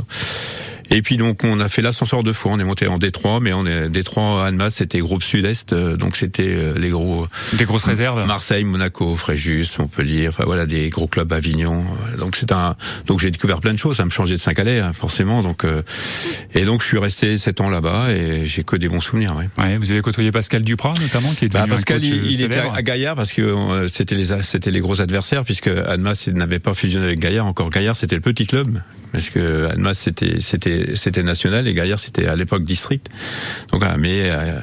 Et 0.92 1.02
puis 1.02 1.18
donc 1.18 1.44
on 1.44 1.60
a 1.60 1.70
fait 1.70 1.82
l'ascenseur 1.82 2.24
deux 2.24 2.34
fois, 2.34 2.52
on 2.54 2.60
est 2.60 2.64
monté 2.64 2.88
en 2.88 2.98
Détroit, 2.98 3.40
mais 3.42 3.54
on 3.54 3.66
est 3.66 3.90
Détroit, 3.90 4.46
Annemasse, 4.46 4.76
c'était 4.76 5.00
groupe 5.00 5.24
Sud-Est, 5.24 5.74
euh, 5.74 5.98
donc 5.98 6.16
c'était 6.16 6.48
euh, 6.48 6.78
les 6.78 6.90
gros 6.90 7.28
des 7.54 7.66
grosses 7.66 7.86
réserves. 7.86 8.26
Marseille, 8.26 8.64
Monaco, 8.64 9.16
Fréjus, 9.16 9.68
Montpellier, 9.80 10.28
enfin 10.28 10.44
voilà 10.46 10.66
des 10.66 10.90
gros 10.90 11.08
clubs 11.08 11.32
Avignon. 11.34 11.86
Donc 12.20 12.36
c'est 12.36 12.52
un 12.52 12.76
donc 13.08 13.20
j'ai 13.20 13.32
découvert 13.32 13.60
plein 13.60 13.74
de 13.74 13.80
choses, 13.80 13.98
ça 13.98 14.06
me 14.06 14.10
changeait 14.10 14.36
de 14.36 14.42
Saint-Calais 14.42 14.80
hein, 14.80 14.94
forcément. 14.94 15.42
Donc 15.42 15.64
euh, 15.64 15.82
et 16.54 16.66
donc 16.66 16.82
je 16.82 16.88
suis 16.88 17.00
resté 17.00 17.38
sept 17.38 17.62
ans 17.62 17.70
là-bas 17.70 18.12
et 18.12 18.48
j'ai 18.48 18.64
que 18.64 18.76
des 18.76 18.90
bons 18.90 19.02
souvenirs. 19.02 19.36
Ouais. 19.36 19.50
ouais. 19.58 19.78
vous 19.78 19.92
avez 19.92 20.02
côtoyé 20.02 20.32
Pascal 20.32 20.64
Duprat 20.64 20.94
notamment 21.02 21.34
qui 21.34 21.46
est 21.46 21.50
devenu 21.50 21.68
bah, 21.68 21.76
Pascal, 21.76 21.98
un 21.98 22.00
coach 22.00 22.10
il, 22.10 22.44
était 22.44 22.60
à 22.60 22.82
Gaillard 22.82 23.16
parce 23.16 23.34
que 23.34 23.88
c'était 23.88 24.16
les 24.16 24.44
c'était 24.44 24.72
les 24.72 24.80
gros 24.80 25.02
adversaires 25.02 25.44
puisque 25.44 25.68
Annemasse 25.68 26.28
n'avait 26.28 26.60
pas 26.60 26.74
fusionné 26.74 27.08
avec 27.08 27.20
Gaillard. 27.20 27.46
Encore 27.46 27.70
Gaillard 27.70 27.98
c'était 27.98 28.16
le 28.16 28.22
petit 28.22 28.46
club 28.46 28.80
parce 29.12 29.30
que 29.30 29.70
Annemasse 29.72 30.00
c'était 30.00 30.42
c'était 30.42 30.75
c'était 30.96 31.24
national 31.24 31.68
et 31.68 31.74
Gaillard 31.74 32.00
c'était 32.00 32.28
à 32.28 32.36
l'époque 32.36 32.64
district. 32.64 33.10
Donc 33.72 33.84
mais 33.98 34.30
euh, 34.30 34.60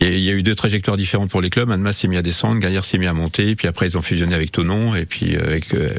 il 0.00 0.20
y, 0.20 0.30
a 0.30 0.32
eu 0.32 0.42
deux 0.42 0.54
trajectoires 0.54 0.96
différentes 0.96 1.30
pour 1.30 1.40
les 1.40 1.50
clubs. 1.50 1.70
Annemasse 1.70 1.98
s'est 1.98 2.08
mis 2.08 2.16
à 2.16 2.22
descendre, 2.22 2.60
Gaillard 2.60 2.84
s'est 2.84 2.98
mis 2.98 3.06
à 3.06 3.14
monter, 3.14 3.56
puis 3.56 3.66
après 3.66 3.86
ils 3.86 3.98
ont 3.98 4.02
fusionné 4.02 4.34
avec 4.34 4.52
Tonon 4.52 4.94
et 4.94 5.06
puis 5.06 5.36
euh, 5.36 5.44
avec 5.44 5.74
euh, 5.74 5.90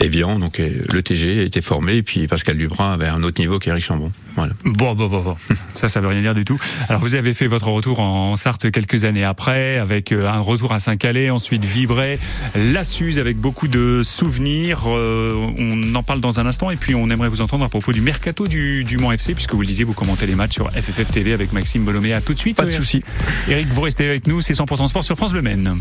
Evian, 0.00 0.38
donc 0.38 0.58
le 0.58 1.02
TG 1.02 1.40
a 1.40 1.42
été 1.42 1.60
formé, 1.60 1.96
et 1.96 2.02
puis 2.02 2.26
Pascal 2.28 2.56
Dubras 2.56 2.92
avait 2.92 3.08
un 3.08 3.22
autre 3.22 3.40
niveau 3.40 3.58
qu'Éric 3.58 3.84
Chambon. 3.84 4.12
Voilà. 4.36 4.52
Bon, 4.64 4.94
bon, 4.94 5.08
bon, 5.08 5.22
bon. 5.22 5.36
ça, 5.74 5.88
ça 5.88 6.00
veut 6.00 6.08
rien 6.08 6.20
dire 6.20 6.34
du 6.34 6.44
tout. 6.44 6.58
Alors, 6.88 7.00
vous 7.00 7.14
avez 7.14 7.32
fait 7.32 7.46
votre 7.46 7.68
retour 7.68 8.00
en 8.00 8.36
Sarthe 8.36 8.70
quelques 8.70 9.04
années 9.04 9.24
après, 9.24 9.78
avec 9.78 10.12
euh, 10.12 10.28
un 10.28 10.40
retour 10.40 10.72
à 10.72 10.78
Saint-Calais, 10.78 11.30
ensuite 11.30 11.64
Vibray, 11.64 12.18
la 12.54 12.84
Suze, 12.84 13.18
avec 13.18 13.38
beaucoup 13.38 13.66
de 13.66 14.02
souvenirs. 14.04 14.82
Euh, 14.86 15.54
on 15.58 15.94
en 15.94 16.02
parle 16.02 16.20
dans 16.20 16.38
un 16.38 16.46
instant, 16.46 16.70
et 16.70 16.76
puis 16.76 16.94
on 16.94 17.08
aimerait 17.08 17.30
vous 17.30 17.40
entendre 17.40 17.64
à 17.64 17.68
propos 17.68 17.92
du 17.92 18.02
mercato 18.02 18.46
du, 18.46 18.84
du 18.84 18.98
Mans 18.98 19.12
FC, 19.12 19.34
puisque 19.34 19.54
vous 19.54 19.62
le 19.62 19.66
disiez, 19.66 19.84
vous 19.84 19.94
commentez 19.94 20.26
les 20.26 20.34
matchs 20.34 20.54
sur 20.54 20.70
FFF 20.70 21.10
TV 21.12 21.32
avec 21.32 21.52
Maxime 21.52 21.84
Bolomé. 21.84 22.12
À 22.12 22.20
tout 22.20 22.34
de 22.34 22.38
suite. 22.38 22.58
Pas 22.58 22.66
de 22.66 22.70
souci. 22.70 23.02
Eric, 23.48 23.68
vous 23.68 23.80
restez 23.80 24.04
avec 24.04 24.26
nous, 24.26 24.40
c'est 24.42 24.54
100% 24.54 24.88
sport 24.88 25.04
sur 25.04 25.16
France 25.16 25.32
Bleu 25.32 25.42
Maine. 25.42 25.78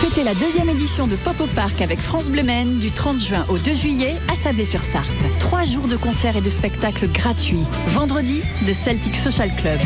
Fêtez 0.00 0.24
la 0.24 0.34
deuxième 0.34 0.68
édition 0.68 1.06
de 1.06 1.16
Pop 1.16 1.40
au 1.40 1.46
Parc 1.46 1.80
avec 1.80 1.98
France 1.98 2.28
Bleu 2.28 2.42
Maine 2.42 2.78
du 2.78 2.90
30 2.90 3.13
juin 3.20 3.44
au 3.48 3.58
2 3.58 3.74
juillet 3.74 4.16
à 4.30 4.34
Sablé-sur-Sarthe. 4.34 5.38
Trois 5.38 5.64
jours 5.64 5.88
de 5.88 5.96
concerts 5.96 6.36
et 6.36 6.40
de 6.40 6.50
spectacles 6.50 7.08
gratuits. 7.08 7.64
Vendredi, 7.88 8.42
de 8.66 8.72
Celtic 8.72 9.16
Social 9.16 9.50
Club. 9.56 9.78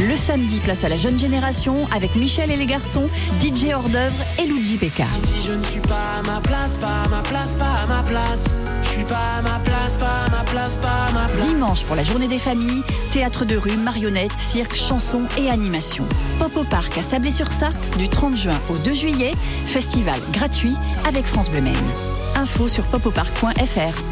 Le 0.00 0.16
samedi, 0.16 0.60
place 0.60 0.84
à 0.84 0.88
la 0.88 0.96
jeune 0.96 1.18
génération 1.18 1.86
avec 1.94 2.14
Michel 2.14 2.50
et 2.50 2.56
les 2.56 2.66
garçons, 2.66 3.08
DJ 3.40 3.72
hors 3.74 3.88
d'œuvre 3.88 4.24
et 4.38 4.46
Luigi 4.46 4.76
Becca. 4.76 5.06
Je 8.98 9.04
suis 9.04 9.14
pas 9.14 9.38
à 9.38 9.42
ma 9.42 9.60
place, 9.60 9.96
pas 9.96 10.24
à 10.26 10.30
ma 10.30 10.42
place, 10.42 10.76
pas 10.76 10.88
à 10.88 11.12
ma 11.12 11.26
place. 11.26 11.46
Dimanche 11.46 11.84
pour 11.84 11.94
la 11.94 12.02
journée 12.02 12.26
des 12.26 12.38
familles, 12.38 12.82
théâtre 13.12 13.44
de 13.44 13.56
rue, 13.56 13.76
marionnettes, 13.76 14.36
cirque, 14.36 14.74
chansons 14.74 15.22
et 15.36 15.48
animation. 15.48 16.04
Pop 16.40 16.56
au 16.56 16.64
parc 16.64 16.98
à 16.98 17.02
Sablé-sur-Sarthe 17.02 17.96
du 17.96 18.08
30 18.08 18.36
juin 18.36 18.60
au 18.68 18.76
2 18.76 18.92
juillet, 18.92 19.32
festival 19.66 20.18
gratuit 20.32 20.74
avec 21.06 21.26
France 21.26 21.48
Bleu 21.48 21.60
Maine. 21.60 21.76
Info 22.34 22.66
sur 22.66 22.84
popopark.fr. 22.86 24.02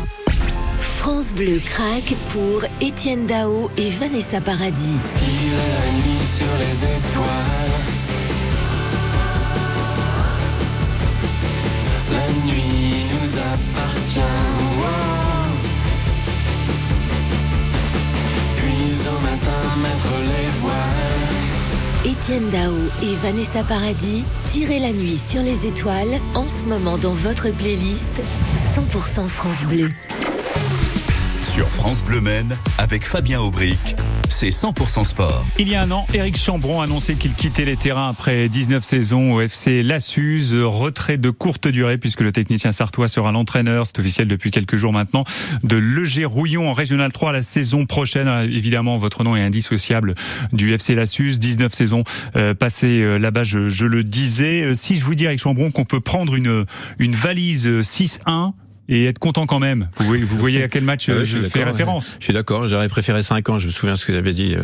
France 0.80 1.34
Bleu 1.34 1.60
craque 1.64 2.14
pour 2.28 2.62
Étienne 2.80 3.26
Dao 3.26 3.70
et 3.78 3.90
Vanessa 3.90 4.40
Paradis. 4.40 5.00
la 5.14 5.92
nuit 5.92 6.24
sur 6.24 6.46
les 6.60 6.84
étoiles. 6.84 8.05
La 12.16 12.28
nuit 12.50 13.04
nous 13.12 13.30
appartient. 13.38 14.34
Puis 18.56 19.08
au 19.08 19.20
matin 19.20 19.62
mettre 19.82 20.14
les 20.22 20.50
voiles. 20.60 21.16
Étienne 22.06 22.48
Dao 22.50 22.72
et 23.02 23.16
Vanessa 23.16 23.62
Paradis, 23.64 24.24
tirez 24.46 24.78
la 24.78 24.92
nuit 24.92 25.18
sur 25.18 25.42
les 25.42 25.66
étoiles 25.66 26.20
en 26.34 26.48
ce 26.48 26.64
moment 26.64 26.96
dans 26.96 27.12
votre 27.12 27.50
playlist 27.50 28.22
100% 28.74 29.28
France 29.28 29.64
Bleu. 29.64 29.90
Sur 31.52 31.68
France 31.68 32.02
Bleu 32.02 32.22
Maine, 32.22 32.56
avec 32.78 33.04
Fabien 33.06 33.40
Aubric, 33.40 33.96
c'est 34.30 34.48
100% 34.48 35.04
sport. 35.04 35.44
Il 35.58 35.68
y 35.68 35.74
a 35.74 35.82
un 35.82 35.90
an, 35.90 36.06
Eric 36.14 36.36
Chambron 36.36 36.80
a 36.80 36.84
annoncé 36.84 37.14
qu'il 37.14 37.34
quittait 37.34 37.64
les 37.64 37.76
terrains 37.76 38.08
après 38.08 38.48
19 38.48 38.84
saisons 38.84 39.34
au 39.34 39.40
FC 39.40 39.82
Lassus. 39.82 40.52
Retrait 40.62 41.18
de 41.18 41.30
courte 41.30 41.68
durée 41.68 41.98
puisque 41.98 42.20
le 42.20 42.32
technicien 42.32 42.72
sartois 42.72 43.08
sera 43.08 43.32
l'entraîneur, 43.32 43.86
c'est 43.86 43.98
officiel 43.98 44.28
depuis 44.28 44.50
quelques 44.50 44.76
jours 44.76 44.92
maintenant, 44.92 45.24
de 45.62 45.76
Leger 45.76 46.24
Rouillon 46.24 46.68
en 46.68 46.74
Régional 46.74 47.12
3 47.12 47.32
la 47.32 47.42
saison 47.42 47.86
prochaine. 47.86 48.28
Évidemment, 48.50 48.98
votre 48.98 49.24
nom 49.24 49.36
est 49.36 49.42
indissociable 49.42 50.14
du 50.52 50.72
FC 50.72 50.94
Lassus. 50.94 51.38
19 51.38 51.72
saisons 51.72 52.02
euh, 52.36 52.54
passées 52.54 53.02
euh, 53.02 53.18
là-bas, 53.18 53.44
je, 53.44 53.68
je, 53.68 53.84
le 53.84 54.04
disais. 54.04 54.62
Euh, 54.62 54.74
si 54.74 54.96
je 54.96 55.04
vous 55.04 55.14
dis, 55.14 55.24
Eric 55.24 55.38
Chambron, 55.38 55.70
qu'on 55.70 55.84
peut 55.84 56.00
prendre 56.00 56.34
une, 56.34 56.64
une 56.98 57.14
valise 57.14 57.66
6-1 57.66 58.52
et 58.88 59.06
être 59.06 59.18
content 59.18 59.46
quand 59.46 59.58
même. 59.58 59.88
Vous 59.96 60.06
voyez, 60.06 60.24
vous 60.24 60.36
voyez 60.36 60.62
à 60.62 60.68
quel 60.68 60.84
match 60.84 61.08
Ouais, 61.08 61.14
euh, 61.14 61.24
je 61.24 61.38
fais 61.42 61.64
référence. 61.64 62.16
Je 62.20 62.24
suis 62.24 62.32
d'accord. 62.32 62.68
J'aurais 62.68 62.88
préféré 62.88 63.22
5 63.22 63.48
ans. 63.48 63.58
Je 63.58 63.66
me 63.66 63.72
souviens 63.72 63.96
ce 63.96 64.04
que 64.04 64.12
j'avais 64.12 64.32
dit. 64.32 64.54
euh, 64.56 64.60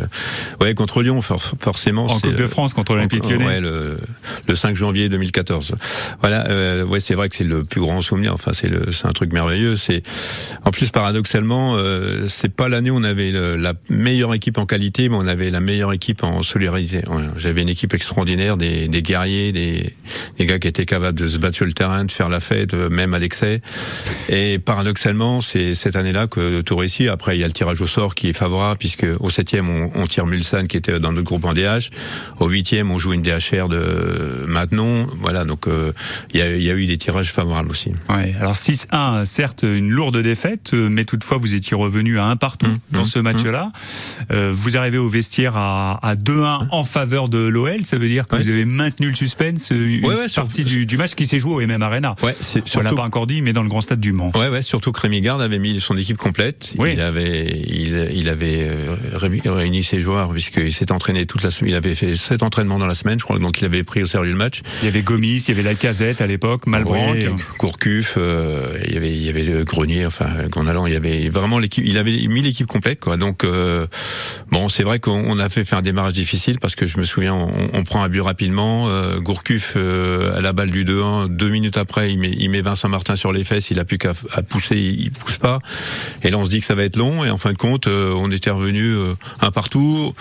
Ouais, 0.60 0.74
contre 0.74 1.02
Lyon, 1.02 1.20
for- 1.22 1.52
forcément. 1.60 2.06
En 2.06 2.18
Coupe 2.20 2.34
de 2.34 2.46
France 2.46 2.72
contre 2.74 2.94
l'Olympique 2.94 3.28
Lyonnais. 3.28 3.46
Ouais, 3.46 3.60
le, 3.60 3.96
le 4.48 4.54
5 4.54 4.76
janvier 4.76 5.08
2014. 5.08 5.74
Voilà. 6.20 6.46
Euh, 6.48 6.84
ouais, 6.84 7.00
c'est 7.00 7.14
vrai 7.14 7.28
que 7.28 7.36
c'est 7.36 7.44
le 7.44 7.64
plus 7.64 7.80
grand 7.80 8.00
souvenir. 8.00 8.32
Enfin, 8.34 8.52
c'est 8.52 8.70
un 9.06 9.12
truc 9.12 9.32
merveilleux. 9.32 9.76
C'est 9.76 10.02
en 10.64 10.70
plus 10.70 10.90
paradoxalement, 10.90 11.76
euh, 11.76 12.26
c'est 12.28 12.52
pas 12.54 12.68
l'année 12.68 12.90
où 12.90 12.96
on 12.96 13.04
avait 13.04 13.30
le- 13.32 13.56
la 13.56 13.74
meilleure 13.90 14.34
équipe 14.34 14.58
en 14.58 14.66
qualité, 14.66 15.08
mais 15.08 15.16
on 15.16 15.26
avait 15.26 15.50
la 15.50 15.60
meilleure 15.60 15.92
équipe 15.92 16.22
en 16.22 16.42
solidarité. 16.42 16.98
Ouais, 17.08 17.24
J'avais 17.38 17.62
une 17.62 17.68
équipe 17.68 17.94
extraordinaire, 17.94 18.56
des, 18.56 18.88
des 18.88 19.02
guerriers, 19.02 19.52
des, 19.52 19.92
des 20.38 20.46
gars 20.46 20.58
qui 20.58 20.68
étaient 20.68 20.86
capables 20.86 21.18
de 21.18 21.28
se 21.28 21.38
battre 21.38 21.56
sur 21.56 21.66
le 21.66 21.72
terrain, 21.72 22.04
de 22.04 22.10
faire 22.12 22.28
la 22.28 22.40
fête, 22.40 22.74
euh, 22.74 22.88
même 22.88 23.14
à 23.14 23.18
l'excès. 23.18 23.60
Et 24.28 24.59
paradoxalement, 24.59 25.40
c'est 25.40 25.75
cette 25.75 25.97
année-là 25.97 26.26
que 26.26 26.61
tout 26.61 26.76
réussit. 26.76 27.09
Après, 27.09 27.37
il 27.37 27.40
y 27.40 27.45
a 27.45 27.47
le 27.47 27.52
tirage 27.52 27.81
au 27.81 27.87
sort 27.87 28.14
qui 28.14 28.28
est 28.28 28.33
favorable, 28.33 28.78
puisque 28.78 29.07
au 29.21 29.31
septième, 29.31 29.69
on, 29.69 29.90
on 29.95 30.07
tire 30.07 30.26
Mulsanne, 30.26 30.69
qui 30.69 30.76
était 30.76 30.99
dans 31.00 31.12
notre 31.12 31.25
groupe 31.26 31.45
en 31.45 31.52
DH. 31.54 31.90
Au 32.38 32.49
huitième, 32.49 32.90
on 32.90 32.99
joue 32.99 33.12
une 33.12 33.23
DHR 33.23 33.69
de 33.69 34.45
Maintenon. 34.47 35.09
Voilà, 35.21 35.45
donc 35.45 35.66
euh, 35.69 35.92
il 36.35 36.40
y, 36.40 36.42
a, 36.42 36.54
il 36.57 36.62
y 36.62 36.71
a 36.71 36.75
eu 36.75 36.87
des 36.87 36.99
tirages 36.99 37.33
favorables 37.33 37.71
aussi. 37.71 37.92
Ouais, 38.09 38.35
alors 38.40 38.54
6-1, 38.54 39.25
certes 39.25 39.62
une 39.64 39.90
lourde 39.90 40.16
défaite, 40.19 40.71
euh, 40.75 40.88
mais 40.88 41.04
toutefois 41.04 41.38
vous 41.38 41.54
étiez 41.54 41.76
revenu 41.76 42.19
à 42.19 42.26
un 42.26 42.37
partout 42.37 42.52
Mmh, 42.66 42.78
dans 42.92 43.02
mmh, 43.02 43.07
ce 43.07 43.19
match-là. 43.19 43.73
Euh, 44.31 44.52
vous 44.54 44.76
arrivez 44.76 44.99
au 44.99 45.09
vestiaire 45.09 45.57
à, 45.57 45.99
à 46.07 46.14
2-1 46.14 46.69
en 46.71 46.85
faveur 46.85 47.28
de 47.28 47.38
l'OL, 47.38 47.85
ça 47.85 47.97
veut 47.99 48.09
dire 48.09 48.28
que 48.28 48.37
Ouais. 48.37 48.42
vous 48.42 48.49
avez 48.49 48.64
maintenu 48.64 49.09
le 49.09 49.14
suspense, 49.14 49.73
euh, 49.73 49.75
une 49.99 50.04
Ouais, 50.04 50.14
ouais, 50.14 50.28
sur- 50.28 50.45
partie 50.45 50.64
du, 50.64 50.87
du 50.87 50.97
match 50.97 51.14
qui 51.14 51.26
s'est 51.26 51.40
joué 51.40 51.54
au 51.64 51.66
MM 51.66 51.83
Arena. 51.83 52.14
Ouais, 52.23 52.37
c'est 52.40 52.62
On 52.76 52.81
l'a 52.83 52.92
pas 52.92 53.02
encore 53.02 53.26
dit, 53.26 53.42
mais 53.42 53.52
dans 53.52 53.62
le 53.62 53.69
grand 53.69 53.81
stade 53.81 54.00
du 54.02 54.12
Mans. 54.12 54.30
Ouais, 54.35 54.49
ouais, 54.49 54.61
surtout 54.61 54.92
que 54.92 55.00
Rémi 55.00 55.21
Garde 55.23 55.40
avait 55.40 55.59
mis 55.59 55.80
son 55.80 55.97
équipe 55.97 56.18
complète. 56.18 56.73
Oui. 56.76 56.90
Il 56.92 57.00
avait, 57.00 57.47
il, 57.66 58.09
il 58.14 58.28
avait 58.28 58.59
euh, 58.68 58.97
réuni- 59.14 59.82
ses 59.82 60.00
joueurs 60.00 60.30
puisqu'il 60.30 60.73
s'est 60.73 60.92
entraîné 60.92 61.25
toute 61.25 61.42
la 61.42 61.50
semaine. 61.50 61.71
Il 61.73 61.76
avait 61.76 61.94
fait 61.94 62.14
sept 62.16 62.42
entraînements 62.42 62.78
dans 62.78 62.87
la 62.87 62.94
semaine, 62.94 63.18
je 63.18 63.25
crois. 63.25 63.38
Donc 63.38 63.61
il 63.61 63.64
avait 63.64 63.82
pris 63.85 64.02
au 64.02 64.06
sérieux 64.06 64.30
le 64.30 64.37
match. 64.37 64.61
Il 64.82 64.87
y 64.87 64.88
avait 64.88 65.02
Gomis, 65.02 65.37
il 65.38 65.49
y 65.49 65.50
avait 65.52 65.62
Lacazette 65.62 66.21
à 66.21 66.26
l'époque, 66.26 66.66
Malbranc. 66.66 67.12
Oui, 67.12 67.26
Gourcuff, 67.59 68.14
euh, 68.16 68.78
il 68.87 68.94
y 68.94 68.97
avait, 68.97 69.11
il 69.12 69.23
y 69.23 69.28
avait 69.28 69.44
le 69.44 69.64
Grenier, 69.64 70.04
enfin 70.06 70.28
Gondalan, 70.50 70.87
il 70.87 70.92
y 70.92 70.97
avait 70.97 71.28
vraiment 71.30 71.59
l'équipe. 71.59 71.85
Il 71.87 71.97
avait 71.97 72.26
mis 72.26 72.42
l'équipe 72.42 72.66
complète, 72.66 73.00
quoi. 73.00 73.16
Donc 73.16 73.44
euh, 73.44 73.87
bon, 74.50 74.68
c'est 74.68 74.82
vrai 74.82 74.99
qu'on 74.99 75.23
on 75.25 75.38
a 75.38 75.49
fait 75.49 75.64
faire 75.64 75.78
un 75.78 75.82
démarrage 75.82 76.12
difficile 76.14 76.59
parce 76.61 76.75
que 76.75 76.87
je 76.87 76.99
me 76.99 77.04
souviens, 77.04 77.35
on, 77.35 77.71
on 77.73 77.85
prend 77.85 78.02
un 78.02 78.09
but 78.09 78.21
rapidement. 78.21 78.88
Euh, 78.88 79.21
Gourcuff 79.21 79.75
euh, 79.76 80.37
à 80.37 80.40
la 80.40 80.52
balle 80.52 80.71
du 80.71 80.85
2-1, 80.85 81.28
deux 81.28 81.49
minutes 81.50 81.76
après, 81.76 82.12
il 82.12 82.18
met, 82.18 82.30
il 82.37 82.50
met 82.50 82.62
Vincent 82.62 82.88
Martin 82.88 83.16
sur 83.16 83.32
les 83.32 83.44
fesses. 83.44 83.71
Il 83.71 83.78
a 83.78 83.85
plus 83.92 83.99
qu'à 83.99 84.14
pousser, 84.49 84.76
il, 84.76 85.11
pousse 85.11 85.37
pas. 85.37 85.58
Et 86.22 86.30
là, 86.30 86.38
on 86.38 86.46
se 86.46 86.50
dit 86.50 86.61
que 86.61 86.66
ça 86.66 86.75
va 86.75 86.84
être 86.84 86.96
long. 86.96 87.25
Et 87.25 87.30
en 87.30 87.37
fin 87.37 87.52
de 87.52 87.58
compte, 87.58 87.88
euh, 87.88 88.14
on 88.14 88.30
était 88.30 88.50
revenu 88.50 88.94
euh, 88.94 89.14
un 89.40 89.50
partout. 89.50 90.14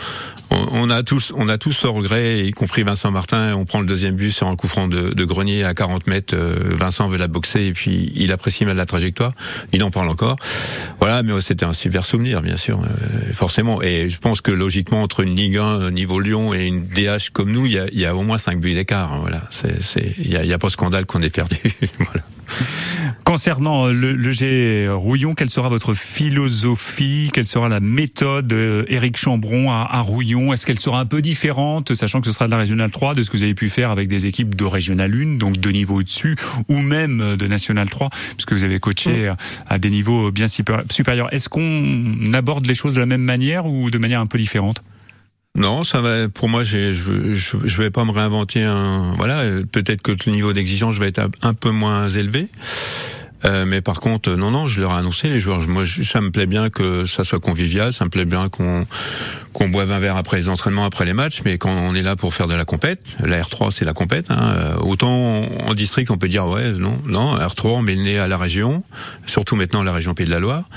On, 0.50 0.90
a 0.90 1.02
tous, 1.04 1.32
on 1.38 1.48
a 1.48 1.58
tous 1.58 1.72
ce 1.72 1.88
regret, 1.88 2.40
y 2.40 2.52
compris 2.52 2.84
Vincent 2.84 3.10
Martin. 3.12 3.56
On 3.56 3.64
prend 3.64 3.80
le 3.80 3.86
deuxième 3.86 4.16
but 4.16 4.32
sur 4.32 4.48
un 4.48 4.58
coup 4.58 4.68
franc 4.68 4.90
de, 4.90 5.24
Grenier 5.24 5.64
à 5.64 5.74
40 5.74 6.08
mètres. 6.08 6.36
Euh, 6.36 6.76
Vincent 6.78 7.08
veut 7.08 7.18
la 7.18 7.30
boxer 7.30 7.68
et 7.68 7.72
puis 7.72 8.12
il 8.16 8.34
apprécie 8.34 8.66
mal 8.66 8.76
la 8.76 8.86
trajectoire. 8.86 9.32
Il 9.72 9.82
en 9.84 9.92
parle 9.92 10.10
encore. 10.10 10.36
Voilà, 11.00 11.24
mais 11.24 11.40
c'était 11.40 11.64
un 11.64 11.72
super 11.72 12.06
souvenir, 12.06 12.42
bien 12.42 12.58
sûr, 12.58 12.82
forcément. 13.32 13.82
Et 13.82 14.10
je 14.10 14.18
pense 14.18 14.42
que 14.42 14.52
logiquement, 14.52 15.02
entre 15.02 15.22
une 15.22 15.36
Ligue 15.36 15.58
1 15.58 15.64
euh, 15.64 15.92
niveau 15.92 16.20
Lyon 16.20 16.54
et 16.54 16.66
une 16.66 16.86
DH 16.86 17.30
comme 17.32 17.52
nous, 17.52 17.66
il 17.68 17.80
y 17.94 18.06
a, 18.06 18.16
au 18.16 18.24
moins 18.24 18.38
5 18.38 18.60
buts 18.60 18.74
d'écart. 18.74 19.14
hein, 19.14 19.20
Voilà, 19.22 19.44
il 20.20 20.30
y 20.30 20.36
a, 20.36 20.56
a 20.56 20.58
pas 20.58 20.68
de 20.68 20.74
scandale 20.74 21.06
qu'on 21.06 21.22
ait 21.22 21.30
perdu. 21.30 21.58
voilà. 22.00 22.24
Concernant 23.24 23.88
euh, 23.88 23.94
le, 23.94 24.14
le 24.14 24.32
G 24.32 24.88
Rouillon, 24.90 25.34
quelle 25.34 25.50
sera 25.50 25.70
votre 25.70 25.94
philosophie? 25.94 27.30
Quelle 27.34 27.46
sera 27.46 27.70
la 27.70 27.80
méthode 27.80 28.52
euh, 28.54 28.84
Éric 28.88 29.18
Chambron 29.18 29.72
à, 29.72 29.88
à 29.90 30.02
Rouillon? 30.02 30.52
Est-ce 30.54 30.66
qu'elle 30.66 30.80
sera 30.80 31.00
un 31.00 31.06
peu 31.06 31.22
différente, 31.22 31.94
sachant 31.96 32.20
que 32.22 32.28
ce 32.28 32.34
sera 32.34 32.46
de 32.46 32.52
la 32.52 32.58
Régionale 32.58 32.92
3, 32.92 33.16
de 33.16 33.24
ce 33.24 33.30
que 33.30 33.38
vous 33.38 33.44
avez 33.44 33.54
pu 33.54 33.70
faire 33.70 33.90
avec 33.92 34.08
des 34.08 34.26
équipes 34.26 34.56
de 34.56 34.66
Régionale 34.66 35.14
1, 35.14 35.38
donc 35.38 35.58
deux 35.58 35.72
niveaux 35.72 36.00
au-dessus, 36.00 36.36
ou 36.68 36.78
même 36.80 37.22
euh, 37.22 37.36
de 37.38 37.48
National 37.48 37.90
3, 37.90 38.10
puisque 38.36 38.54
vous 38.54 38.64
avez 38.64 38.80
coaché 38.80 39.28
à, 39.28 39.38
à 39.70 39.80
des 39.80 39.90
niveaux 39.90 40.32
bien 40.32 40.48
supéri- 40.48 40.92
supérieurs? 40.92 41.34
Est-ce 41.34 41.50
qu'on 41.50 42.34
aborde 42.34 42.66
les 42.66 42.76
choses 42.76 42.94
de 42.94 43.00
la 43.00 43.06
même 43.06 43.22
manière 43.22 43.66
ou 43.66 43.90
de 43.90 43.98
manière 43.98 44.20
un 44.20 44.28
peu 44.28 44.38
différente? 44.38 44.84
Non, 45.56 45.84
ça 45.84 46.00
va. 46.00 46.30
Pour 46.30 46.48
moi, 46.48 46.64
je, 46.64 46.94
je, 46.94 47.78
vais 47.78 47.90
pas 47.90 48.06
me 48.06 48.12
réinventer 48.12 48.64
un. 48.64 49.16
Voilà, 49.18 49.44
peut-être 49.72 50.02
que 50.02 50.12
le 50.26 50.32
niveau 50.32 50.54
d'exigence 50.54 50.96
va 50.96 51.08
être 51.08 51.22
un, 51.42 51.54
peu 51.54 51.72
moins 51.72 52.10
élevé. 52.10 52.48
Euh, 53.44 53.66
mais 53.66 53.82
par 53.82 54.00
contre, 54.00 54.32
non, 54.32 54.52
non, 54.52 54.68
je 54.68 54.80
leur 54.80 54.92
ai 54.94 54.98
annoncé 54.98 55.28
les 55.28 55.40
joueurs. 55.40 55.68
Moi, 55.68 55.84
ça 55.86 56.22
me 56.22 56.30
plaît 56.30 56.46
bien 56.46 56.70
que 56.70 57.06
ça 57.06 57.24
soit 57.24 57.40
convivial, 57.40 57.92
ça 57.92 58.06
me 58.06 58.10
plaît 58.10 58.26
bien 58.26 58.50
qu'on 58.50 58.86
qu'on 59.52 59.68
boive 59.68 59.92
un 59.92 60.00
verre 60.00 60.16
après 60.16 60.38
les 60.38 60.48
entraînements, 60.48 60.86
après 60.86 61.06
les 61.06 61.14
matchs. 61.14 61.42
Mais 61.44 61.58
quand 61.58 61.72
on 61.72 61.96
est 61.96 62.04
là 62.04 62.16
pour 62.16 62.34
faire 62.34 62.48
de 62.48 62.54
la 62.54 62.66
compète, 62.66 63.18
la 63.20 63.42
R3 63.42 63.72
c'est 63.72 63.84
la 63.84 63.94
compète. 63.94 64.30
Hein, 64.30 64.54
euh, 64.56 64.76
autant 64.78 65.12
en 65.12 65.74
district 65.74 66.12
on 66.12 66.18
peut 66.18 66.30
dire 66.30 66.46
ouais, 66.46 66.72
non, 66.72 66.98
non, 67.08 67.36
R3 67.36 67.68
on 67.68 67.82
met 67.82 67.96
le 67.96 68.04
nez 68.04 68.20
à 68.20 68.28
la 68.28 68.38
région, 68.38 68.84
surtout 69.26 69.56
maintenant 69.56 69.84
la 69.84 69.92
région 69.92 70.14
Pays 70.14 70.26
de 70.26 70.32
la 70.32 70.40
Loire. 70.40 70.70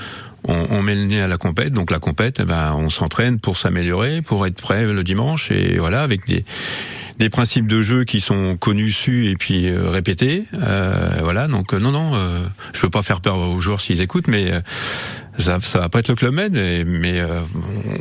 On, 0.46 0.66
on 0.70 0.82
met 0.82 0.94
le 0.94 1.04
nez 1.04 1.20
à 1.20 1.26
la 1.26 1.38
compète, 1.38 1.72
donc 1.72 1.90
la 1.90 1.98
compète, 1.98 2.40
eh 2.40 2.44
ben, 2.44 2.74
on 2.76 2.90
s'entraîne 2.90 3.38
pour 3.38 3.56
s'améliorer, 3.56 4.22
pour 4.22 4.46
être 4.46 4.60
prêt 4.60 4.84
le 4.86 5.02
dimanche, 5.02 5.50
et 5.50 5.78
voilà, 5.78 6.02
avec 6.02 6.26
des, 6.26 6.44
des 7.18 7.28
principes 7.30 7.66
de 7.66 7.80
jeu 7.80 8.04
qui 8.04 8.20
sont 8.20 8.56
connus, 8.56 8.92
su 8.92 9.28
et 9.28 9.36
puis 9.36 9.68
euh, 9.68 9.88
répétés. 9.88 10.44
Euh, 10.54 11.20
voilà, 11.22 11.46
donc 11.48 11.72
euh, 11.72 11.78
non, 11.78 11.92
non, 11.92 12.12
euh, 12.14 12.46
je 12.72 12.82
veux 12.82 12.90
pas 12.90 13.02
faire 13.02 13.20
peur 13.20 13.38
aux 13.38 13.60
joueurs 13.60 13.80
s'ils 13.80 14.00
écoutent, 14.00 14.28
mais 14.28 14.52
ça, 15.38 15.58
ça 15.60 15.80
va 15.80 15.88
pas 15.88 15.98
être 16.00 16.08
le 16.08 16.14
club 16.14 16.34
med, 16.34 16.52
mais, 16.52 16.84
mais, 16.84 17.20
euh, 17.20 17.40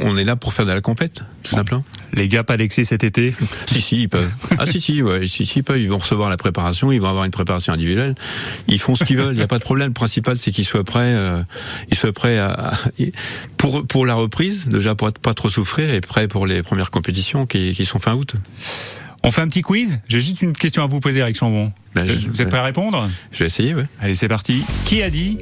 on 0.02 0.18
est 0.18 0.24
là 0.24 0.36
pour 0.36 0.54
faire 0.54 0.66
de 0.66 0.72
la 0.72 0.82
compète, 0.82 1.22
tout 1.44 1.56
simplement. 1.56 1.84
Les 2.14 2.28
gars, 2.28 2.44
pas 2.44 2.58
d'excès 2.58 2.84
cet 2.84 3.04
été? 3.04 3.34
Si, 3.72 3.82
si, 3.82 4.02
ils 4.04 4.10
peuvent. 4.10 4.30
Ah, 4.60 4.66
si, 4.66 4.80
si, 4.80 5.02
ouais, 5.02 5.28
si, 5.28 5.46
si, 5.46 5.60
ils 5.60 5.64
peuvent. 5.64 5.80
Ils 5.80 5.90
vont 5.90 5.98
recevoir 5.98 6.30
la 6.30 6.38
préparation, 6.38 6.92
ils 6.92 7.00
vont 7.02 7.10
avoir 7.10 7.26
une 7.26 7.32
préparation 7.32 7.74
individuelle. 7.74 8.14
Ils 8.68 8.80
font 8.80 8.96
ce 8.96 9.04
qu'ils 9.04 9.18
veulent. 9.18 9.34
Il 9.34 9.38
n'y 9.38 9.44
a 9.44 9.48
pas 9.48 9.58
de 9.60 9.64
problème. 9.64 9.88
Le 9.88 9.94
principal, 9.94 10.38
c'est 10.38 10.52
qu'ils 10.52 10.66
soient 10.66 10.84
prêts, 10.84 11.16
euh, 11.16 11.42
ils 11.90 11.98
soient 11.98 12.14
prêts 12.14 12.38
à, 12.38 12.52
à- 12.52 12.78
pour, 13.58 13.86
pour 13.88 14.06
la 14.06 14.14
reprise, 14.16 14.68
déjà 14.68 14.94
pour 14.94 15.08
être 15.08 15.20
pas 15.20 15.34
trop 15.34 15.50
souffrir 15.50 15.90
et 15.92 16.02
prêts 16.02 16.28
pour 16.28 16.46
les 16.46 16.62
premières 16.64 16.92
compétitions 16.92 17.46
qui, 17.46 17.74
qui 17.74 17.86
sont 17.86 18.00
fin 18.00 18.14
août. 18.14 18.34
On 19.24 19.32
fait 19.32 19.42
un 19.42 19.48
petit 19.48 19.62
quiz 19.62 20.00
J'ai 20.10 20.20
juste 20.20 20.42
une 20.42 20.54
question 20.54 20.84
à 20.84 20.88
vous 20.88 21.00
poser, 21.00 21.20
Eric 21.22 21.38
Chambon. 21.38 21.72
Ben, 21.96 22.06
je- 22.06 22.28
vous 22.28 22.42
êtes 22.42 22.50
prêt 22.50 22.60
à 22.60 22.64
répondre 22.64 23.10
Je 23.32 23.40
vais 23.40 23.46
essayer, 23.46 23.74
ouais. 23.74 23.86
Allez, 24.02 24.14
c'est 24.14 24.28
parti. 24.28 24.64
Qui 24.86 25.02
a 25.02 25.10
dit 25.10 25.38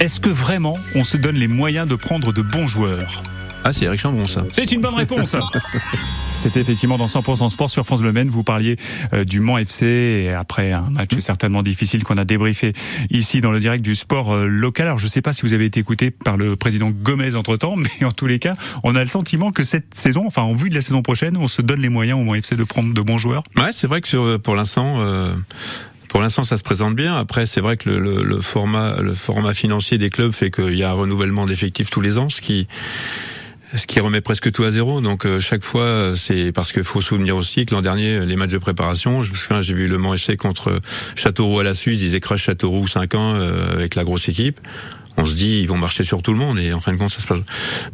Est-ce 0.00 0.18
que 0.20 0.30
vraiment 0.30 0.74
on 0.94 1.04
se 1.04 1.16
donne 1.16 1.36
les 1.36 1.48
moyens 1.48 1.86
de 1.88 1.94
prendre 1.94 2.32
de 2.32 2.42
bons 2.42 2.66
joueurs? 2.66 3.22
Ah, 3.64 3.72
c'est 3.72 3.84
Eric 3.84 4.00
Chambon, 4.00 4.24
ça. 4.24 4.44
C'est 4.52 4.72
une 4.72 4.80
bonne 4.80 4.94
réponse. 4.94 5.36
C'était 6.40 6.60
effectivement 6.60 6.96
dans 6.96 7.06
100% 7.06 7.50
Sport 7.50 7.68
sur 7.68 7.84
France 7.84 8.00
Le 8.00 8.12
Maine. 8.12 8.30
Vous 8.30 8.42
parliez 8.42 8.76
euh, 9.12 9.24
du 9.24 9.40
Mans 9.40 9.58
FC 9.58 9.84
et 10.24 10.32
après 10.32 10.72
un 10.72 10.88
match 10.88 11.10
certainement 11.18 11.62
difficile 11.62 12.02
qu'on 12.02 12.16
a 12.16 12.24
débriefé 12.24 12.72
ici 13.10 13.42
dans 13.42 13.50
le 13.50 13.60
direct 13.60 13.84
du 13.84 13.94
sport 13.94 14.32
euh, 14.32 14.46
local. 14.46 14.86
Alors 14.86 14.98
je 14.98 15.04
ne 15.04 15.10
sais 15.10 15.20
pas 15.20 15.34
si 15.34 15.42
vous 15.42 15.52
avez 15.52 15.66
été 15.66 15.80
écouté 15.80 16.10
par 16.10 16.38
le 16.38 16.56
président 16.56 16.90
Gomez 16.90 17.34
entre 17.34 17.58
temps, 17.58 17.76
mais 18.00 18.06
en 18.06 18.12
tous 18.12 18.26
les 18.26 18.38
cas, 18.38 18.54
on 18.84 18.96
a 18.96 19.02
le 19.02 19.08
sentiment 19.08 19.52
que 19.52 19.64
cette 19.64 19.94
saison, 19.94 20.24
enfin 20.26 20.40
en 20.40 20.54
vue 20.54 20.70
de 20.70 20.74
la 20.74 20.80
saison 20.80 21.02
prochaine, 21.02 21.36
on 21.36 21.48
se 21.48 21.60
donne 21.60 21.82
les 21.82 21.90
moyens 21.90 22.18
au 22.18 22.24
Mans 22.24 22.34
FC 22.34 22.56
de 22.56 22.64
prendre 22.64 22.94
de 22.94 23.00
bons 23.02 23.18
joueurs. 23.18 23.42
Ouais, 23.58 23.72
c'est 23.72 23.86
vrai 23.86 24.00
que 24.00 24.08
sur, 24.08 24.40
pour 24.40 24.54
l'instant, 24.54 25.00
euh, 25.00 25.34
pour 26.08 26.22
l'instant, 26.22 26.42
ça 26.42 26.56
se 26.56 26.62
présente 26.62 26.96
bien. 26.96 27.16
Après, 27.16 27.44
c'est 27.44 27.60
vrai 27.60 27.76
que 27.76 27.90
le, 27.90 27.98
le, 27.98 28.24
le 28.24 28.40
format, 28.40 29.02
le 29.02 29.12
format 29.12 29.52
financier 29.52 29.98
des 29.98 30.08
clubs 30.08 30.32
fait 30.32 30.50
qu'il 30.50 30.76
y 30.76 30.82
a 30.82 30.90
un 30.90 30.94
renouvellement 30.94 31.44
d'effectifs 31.44 31.90
tous 31.90 32.00
les 32.00 32.16
ans, 32.16 32.30
ce 32.30 32.40
qui 32.40 32.66
ce 33.74 33.86
qui 33.86 34.00
remet 34.00 34.20
presque 34.20 34.50
tout 34.52 34.64
à 34.64 34.70
zéro. 34.70 35.00
Donc 35.00 35.24
euh, 35.24 35.40
chaque 35.40 35.62
fois, 35.62 35.82
euh, 35.82 36.14
c'est 36.14 36.52
parce 36.52 36.72
qu'il 36.72 36.84
faut 36.84 37.00
souvenir 37.00 37.36
aussi 37.36 37.66
que 37.66 37.74
l'an 37.74 37.82
dernier, 37.82 38.24
les 38.24 38.36
matchs 38.36 38.50
de 38.50 38.58
préparation, 38.58 39.22
je 39.22 39.30
me 39.30 39.36
souviens, 39.36 39.62
j'ai 39.62 39.74
vu 39.74 39.86
le 39.86 39.98
Mans 39.98 40.14
FC 40.14 40.36
contre 40.36 40.80
Châteauroux 41.16 41.60
à 41.60 41.64
la 41.64 41.74
Suisse, 41.74 42.00
ils 42.02 42.14
écrasent 42.14 42.40
Châteauroux 42.40 42.86
5 42.86 43.14
ans 43.14 43.34
euh, 43.34 43.72
avec 43.72 43.94
la 43.94 44.04
grosse 44.04 44.28
équipe. 44.28 44.60
On 45.20 45.26
se 45.26 45.34
dit, 45.34 45.60
ils 45.60 45.66
vont 45.68 45.76
marcher 45.78 46.04
sur 46.04 46.22
tout 46.22 46.32
le 46.32 46.38
monde 46.38 46.58
et 46.58 46.72
en 46.72 46.80
fin 46.80 46.92
de 46.92 46.96
compte, 46.96 47.10
ça 47.10 47.20
se 47.20 47.26
passe. 47.26 47.40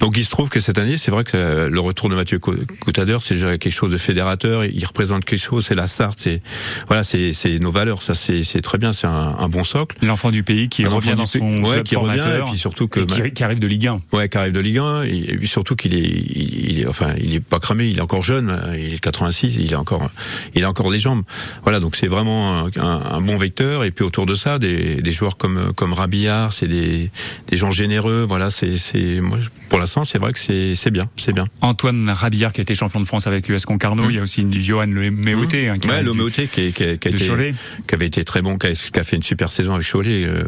Donc 0.00 0.16
il 0.16 0.24
se 0.24 0.30
trouve 0.30 0.48
que 0.48 0.60
cette 0.60 0.78
année, 0.78 0.96
c'est 0.98 1.10
vrai 1.10 1.24
que 1.24 1.36
euh, 1.36 1.68
le 1.68 1.80
retour 1.80 2.08
de 2.08 2.14
Mathieu 2.14 2.38
Co- 2.38 2.54
Coutadeur, 2.80 3.22
c'est 3.22 3.34
déjà 3.34 3.58
quelque 3.58 3.72
chose 3.72 3.92
de 3.92 3.98
fédérateur. 3.98 4.64
Il 4.64 4.84
représente 4.84 5.24
quelque 5.24 5.40
chose, 5.42 5.66
c'est 5.66 5.74
la 5.74 5.86
Sarthe, 5.86 6.18
c'est 6.20 6.42
voilà, 6.86 7.02
c'est 7.04 7.32
c'est 7.34 7.58
nos 7.58 7.70
valeurs. 7.72 8.02
Ça, 8.02 8.14
c'est 8.14 8.42
c'est 8.44 8.60
très 8.60 8.78
bien, 8.78 8.92
c'est 8.92 9.06
un, 9.06 9.36
un 9.38 9.48
bon 9.48 9.64
socle. 9.64 9.96
L'enfant 10.02 10.30
du 10.30 10.42
pays 10.42 10.68
qui 10.68 10.84
Un 10.84 10.88
revient 10.90 11.14
dans 11.16 11.24
pays. 11.26 11.40
son 11.40 11.62
Ouais, 11.62 11.74
club 11.74 11.84
qui 11.86 11.96
revient, 11.96 12.16
formateur 12.16 12.46
et 12.48 12.50
puis 12.50 12.58
surtout 12.58 12.88
que- 12.88 13.00
qui, 13.00 13.32
qui 13.32 13.44
arrive 13.44 13.58
de 13.58 13.66
Ligue 13.66 13.86
1. 13.88 13.96
Ouais, 14.12 14.28
qui 14.28 14.38
arrive 14.38 14.52
de 14.52 14.60
Ligue 14.60 14.78
1 14.78 15.02
et, 15.04 15.16
et 15.28 15.36
puis 15.36 15.48
surtout 15.48 15.74
qu'il 15.76 15.94
est, 15.94 15.98
il, 16.00 16.70
il 16.70 16.80
est, 16.80 16.86
enfin, 16.86 17.14
il 17.20 17.34
est 17.34 17.40
pas 17.40 17.58
cramé, 17.58 17.88
il 17.88 17.98
est 17.98 18.02
encore 18.02 18.24
jeune, 18.24 18.60
il 18.78 18.94
est 18.94 18.98
86, 19.00 19.56
il 19.58 19.74
a 19.74 19.80
encore, 19.80 20.10
il 20.54 20.64
a 20.64 20.68
encore 20.70 20.90
des 20.90 20.98
jambes. 20.98 21.22
Voilà, 21.62 21.80
donc 21.80 21.96
c'est 21.96 22.06
vraiment 22.06 22.66
un, 22.66 22.70
un- 22.80 23.02
un 23.10 23.20
bon 23.20 23.36
vecteur. 23.36 23.84
Et 23.84 23.90
puis 23.90 24.04
autour 24.04 24.26
de 24.26 24.34
ça, 24.34 24.58
des, 24.58 24.96
des 25.02 25.12
joueurs 25.12 25.36
comme 25.36 25.72
comme 25.74 25.92
Rabillard, 25.92 26.52
c'est 26.52 26.68
des, 26.68 27.10
des 27.48 27.56
gens 27.56 27.70
généreux. 27.70 28.24
Voilà, 28.28 28.50
c'est, 28.50 28.76
c'est, 28.78 29.20
moi, 29.20 29.38
pour 29.68 29.78
l'instant, 29.78 30.04
c'est 30.04 30.18
vrai 30.18 30.32
que 30.32 30.38
c'est, 30.38 30.74
c'est 30.74 30.90
bien, 30.90 31.08
c'est 31.16 31.32
bien. 31.32 31.46
Antoine 31.60 32.08
Rabillard 32.10 32.52
qui 32.52 32.60
a 32.60 32.62
été 32.62 32.74
champion 32.74 33.00
de 33.00 33.04
France 33.06 33.26
avec 33.26 33.48
l'US 33.48 33.64
Concarneau. 33.64 34.04
Mmh. 34.06 34.10
Il 34.10 34.16
y 34.16 34.18
a 34.18 34.22
aussi 34.22 34.46
Johan 34.62 34.86
Le 34.86 35.10
Méoté. 35.10 35.68
Hein, 35.68 35.78
qui 35.78 35.88
Ouais, 35.88 35.94
a- 35.96 36.02
Loméoté 36.02 36.46
qui, 36.46 36.66
est- 36.68 36.72
qui, 36.72 36.84
a- 36.84 36.96
qui 36.96 37.08
a 37.08 37.10
de 37.10 37.16
été- 37.16 37.26
Cholet. 37.28 37.54
qui 37.88 37.94
avait 37.94 38.06
été 38.06 38.24
très 38.24 38.42
bon, 38.42 38.58
qui 38.58 38.66
a, 38.68 38.72
qui 38.72 39.00
a 39.00 39.04
fait 39.04 39.16
une 39.16 39.22
super 39.22 39.50
saison 39.50 39.74
avec 39.74 39.90
Cholet 39.90 40.24
euh, 40.26 40.44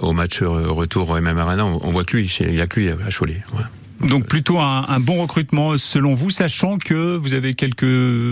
au, 0.00 0.08
au 0.08 0.12
match 0.12 0.42
euh, 0.42 0.46
retour 0.70 1.08
au 1.10 1.20
MM 1.20 1.38
Arena. 1.38 1.64
On, 1.66 1.80
on 1.86 1.90
voit 1.90 2.04
que 2.04 2.16
lui, 2.16 2.34
il 2.40 2.54
y 2.54 2.60
a 2.60 2.66
que 2.66 2.80
lui 2.80 2.88
à 2.90 2.96
Cholet. 3.16 3.42
Donc 4.02 4.26
plutôt 4.26 4.58
un, 4.58 4.84
un 4.88 5.00
bon 5.00 5.22
recrutement 5.22 5.76
selon 5.78 6.14
vous, 6.14 6.28
sachant 6.28 6.76
que 6.78 7.16
vous 7.16 7.32
avez 7.34 7.54
quelques 7.54 7.84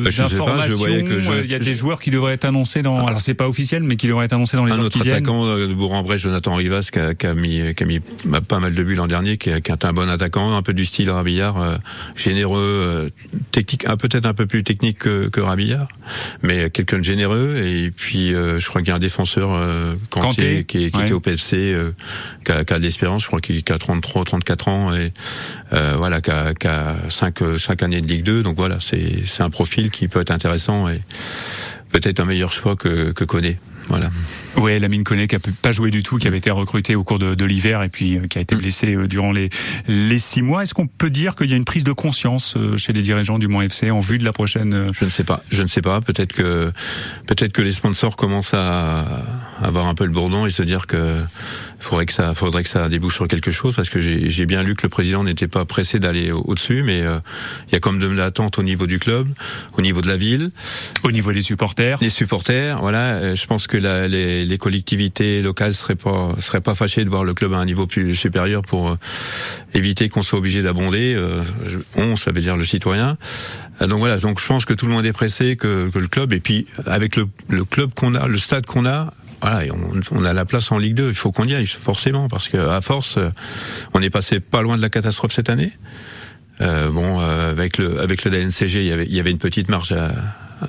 Bah, 0.04 0.10
pas, 0.16 0.22
informations. 0.24 0.76
voyais 0.76 1.04
que 1.04 1.20
je- 1.20 1.30
euh, 1.30 1.40
Il 1.44 1.50
y 1.50 1.54
a 1.54 1.58
des 1.58 1.74
joueurs 1.74 2.00
qui 2.00 2.10
devraient 2.10 2.34
être 2.34 2.44
annoncés 2.44 2.82
dans. 2.82 3.06
Alors 3.06 3.20
c'est 3.20 3.34
pas 3.34 3.48
officiel, 3.48 3.82
mais 3.84 3.96
qui 3.96 4.08
devraient 4.08 4.24
être 4.26 4.32
annoncés 4.32 4.56
dans 4.56 4.64
les 4.64 4.72
Un 4.72 4.76
jours 4.76 4.84
autre 4.86 4.96
qui 4.98 5.02
viennent. 5.04 5.16
attaquant 5.16 5.46
euh, 5.46 5.68
de 5.68 5.74
Bourg-en-Bresse, 5.74 6.20
Jonathan 6.22 6.54
Rivas, 6.54 6.88
qui 6.92 6.98
a, 6.98 7.14
qui 7.14 7.26
a 7.26 7.34
mis, 7.34 7.74
qui 7.74 7.82
a 7.82 7.86
mis 7.86 8.00
pas 8.48 8.58
mal 8.58 8.74
de 8.74 8.82
buts 8.82 8.94
l'an 8.96 9.06
dernier, 9.06 9.36
qui, 9.38 9.50
a- 9.52 9.60
qui 9.60 9.70
est 9.70 9.84
un 9.84 9.92
bon 9.92 10.08
attaquant, 10.10 10.56
un 10.56 10.62
peu 10.62 10.72
du 10.74 10.84
style 10.84 11.10
Rabillard, 11.10 11.60
euh, 11.60 11.76
généreux, 12.16 12.60
euh, 12.60 13.08
technique, 13.52 13.86
peut-être 13.98 14.26
un 14.26 14.34
peu 14.34 14.46
plus 14.46 14.64
technique 14.64 14.98
que, 14.98 15.28
que 15.28 15.40
Rabillard, 15.40 15.88
mais 16.42 16.68
quelqu'un 16.70 16.98
de 16.98 17.04
généreux. 17.04 17.56
Et 17.64 17.90
puis, 17.90 18.34
euh, 18.34 18.58
je 18.58 18.66
crois 18.68 18.80
qu'il 18.82 18.88
y 18.88 18.92
a 18.92 18.96
un 18.96 18.98
défenseur 19.00 19.50
euh, 19.52 19.94
Kanté, 20.10 20.26
Kanté, 20.26 20.64
qui, 20.66 20.90
qui 20.90 20.96
ouais. 20.96 21.04
était 21.04 21.12
au 21.12 21.20
PFC, 21.20 21.56
euh, 21.56 21.92
qui, 22.44 22.52
a, 22.52 22.64
qui 22.64 22.72
a 22.74 22.78
de 22.78 22.82
l'espérance. 22.82 23.22
Je 23.22 23.26
crois 23.28 23.40
qu'il 23.40 23.62
qui 23.62 23.72
a 23.72 23.78
33, 23.78 24.24
34 24.24 24.68
ans 24.68 24.94
et 24.94 25.12
euh, 25.72 25.94
voilà, 25.96 26.20
qui 26.20 26.30
a, 26.30 26.96
5, 27.08 27.38
cinq 27.58 27.82
années 27.82 28.00
de 28.00 28.06
Ligue 28.06 28.24
2. 28.24 28.42
Donc 28.42 28.56
voilà, 28.56 28.78
c'est 28.80 29.24
c'est 29.26 29.42
un 29.42 29.50
profil 29.50 29.90
qui 29.90 30.08
peut 30.08 30.20
être 30.20 30.30
intéressant 30.30 30.88
et 30.88 31.00
peut-être 31.90 32.20
un 32.20 32.24
meilleur 32.24 32.52
choix 32.52 32.76
que, 32.76 33.12
que 33.12 33.24
Koné. 33.24 33.58
Voilà. 33.88 34.10
Ouais, 34.56 34.78
Lamine 34.78 35.02
Koné 35.02 35.26
qui 35.26 35.34
a 35.34 35.40
pas 35.62 35.72
joué 35.72 35.90
du 35.90 36.04
tout, 36.04 36.16
qui 36.18 36.28
avait 36.28 36.38
été 36.38 36.50
recruté 36.50 36.94
au 36.94 37.02
cours 37.02 37.18
de, 37.18 37.34
de 37.34 37.44
l'hiver 37.44 37.82
et 37.82 37.88
puis 37.88 38.16
euh, 38.16 38.28
qui 38.28 38.38
a 38.38 38.40
été 38.40 38.54
blessé 38.54 38.94
euh, 38.94 39.08
durant 39.08 39.32
les 39.32 39.50
les 39.88 40.20
six 40.20 40.42
mois. 40.42 40.62
Est-ce 40.62 40.74
qu'on 40.74 40.86
peut 40.86 41.10
dire 41.10 41.34
qu'il 41.34 41.50
y 41.50 41.54
a 41.54 41.56
une 41.56 41.64
prise 41.64 41.82
de 41.82 41.92
conscience 41.92 42.54
euh, 42.56 42.76
chez 42.76 42.92
les 42.92 43.02
dirigeants 43.02 43.40
du 43.40 43.48
Mont 43.48 43.62
FC 43.62 43.90
en 43.90 43.98
vue 43.98 44.18
de 44.18 44.24
la 44.24 44.32
prochaine 44.32 44.92
Je 44.92 45.04
ne 45.04 45.10
sais 45.10 45.24
pas. 45.24 45.42
Je 45.50 45.62
ne 45.62 45.66
sais 45.66 45.82
pas. 45.82 46.00
Peut-être 46.00 46.32
que 46.32 46.72
peut-être 47.26 47.52
que 47.52 47.62
les 47.62 47.72
sponsors 47.72 48.14
commencent 48.14 48.54
à 48.54 49.06
avoir 49.62 49.86
un 49.86 49.94
peu 49.94 50.04
le 50.04 50.10
bourdon 50.12 50.46
et 50.46 50.50
se 50.50 50.62
dire 50.62 50.86
que 50.86 51.16
faudrait 51.78 52.06
que 52.06 52.12
ça 52.12 52.34
faudrait 52.34 52.62
que 52.62 52.68
ça 52.68 52.88
débouche 52.88 53.14
sur 53.14 53.26
quelque 53.28 53.50
chose 53.50 53.74
parce 53.74 53.88
que 53.88 54.00
j'ai 54.00 54.46
bien 54.46 54.62
lu 54.62 54.74
que 54.74 54.82
le 54.82 54.88
président 54.90 55.24
n'était 55.24 55.48
pas 55.48 55.64
pressé 55.64 55.98
d'aller 55.98 56.30
au- 56.30 56.42
au-dessus, 56.46 56.82
mais 56.82 57.00
euh, 57.06 57.18
il 57.68 57.72
y 57.72 57.76
a 57.76 57.80
comme 57.80 57.98
de 57.98 58.06
l'attente 58.06 58.58
au 58.58 58.62
niveau 58.62 58.86
du 58.86 58.98
club, 58.98 59.28
au 59.78 59.80
niveau 59.82 60.02
de 60.02 60.08
la 60.08 60.16
ville, 60.16 60.50
au 61.04 61.10
niveau 61.12 61.32
des 61.32 61.42
supporters 61.42 61.98
les 62.00 62.10
supporters. 62.10 62.78
Voilà. 62.80 63.14
Euh, 63.14 63.36
Je 63.36 63.46
pense 63.46 63.66
que 63.66 63.76
la- 63.78 64.08
les, 64.08 64.44
les 64.44 64.58
collectivités 64.58 65.40
locales 65.42 65.74
seraient 65.74 65.94
pas 65.96 66.34
seraient 66.40 66.60
pas 66.60 66.74
fâchées 66.74 67.04
de 67.04 67.10
voir 67.10 67.24
le 67.24 67.32
club 67.34 67.52
à 67.54 67.58
un 67.58 67.64
niveau 67.64 67.86
plus 67.86 68.14
supérieur 68.14 68.62
pour 68.62 68.90
euh, 68.90 68.96
éviter 69.74 70.08
qu'on 70.08 70.22
soit 70.22 70.38
obligé 70.38 70.62
d'abonder. 70.62 71.14
Euh, 71.16 71.42
on, 71.96 72.16
ça 72.16 72.30
veut 72.32 72.40
dire 72.42 72.56
le 72.56 72.64
citoyen. 72.64 73.16
Donc 73.80 73.98
voilà, 74.00 74.18
donc 74.18 74.38
je 74.40 74.46
pense 74.46 74.66
que 74.66 74.74
tout 74.74 74.84
le 74.84 74.92
monde 74.92 75.06
est 75.06 75.12
pressé 75.14 75.56
que, 75.56 75.88
que 75.88 75.98
le 75.98 76.06
club, 76.08 76.34
et 76.34 76.40
puis 76.40 76.66
avec 76.84 77.16
le, 77.16 77.26
le 77.48 77.64
club 77.64 77.94
qu'on 77.94 78.14
a, 78.14 78.28
le 78.28 78.36
stade 78.36 78.66
qu'on 78.66 78.84
a, 78.84 79.14
voilà, 79.42 79.72
on, 80.12 80.24
a 80.24 80.32
la 80.32 80.44
place 80.44 80.70
en 80.70 80.78
Ligue 80.78 80.94
2, 80.94 81.08
il 81.08 81.14
faut 81.14 81.32
qu'on 81.32 81.44
y 81.44 81.54
aille 81.54 81.66
forcément, 81.66 82.28
parce 82.28 82.48
que 82.48 82.56
à 82.58 82.80
force, 82.80 83.16
euh, 83.16 83.30
on 83.94 84.02
est 84.02 84.10
passé 84.10 84.40
pas 84.40 84.62
loin 84.62 84.76
de 84.76 84.82
la 84.82 84.90
catastrophe 84.90 85.32
cette 85.32 85.48
année. 85.48 85.72
Euh, 86.60 86.90
bon, 86.90 87.20
euh, 87.20 87.50
avec 87.50 87.78
le 87.78 88.00
avec 88.00 88.24
le 88.24 88.30
DNCG, 88.30 88.82
il 88.82 89.14
y 89.14 89.20
avait 89.20 89.30
une 89.30 89.38
petite 89.38 89.68
marge 89.68 89.92
à 89.92 90.10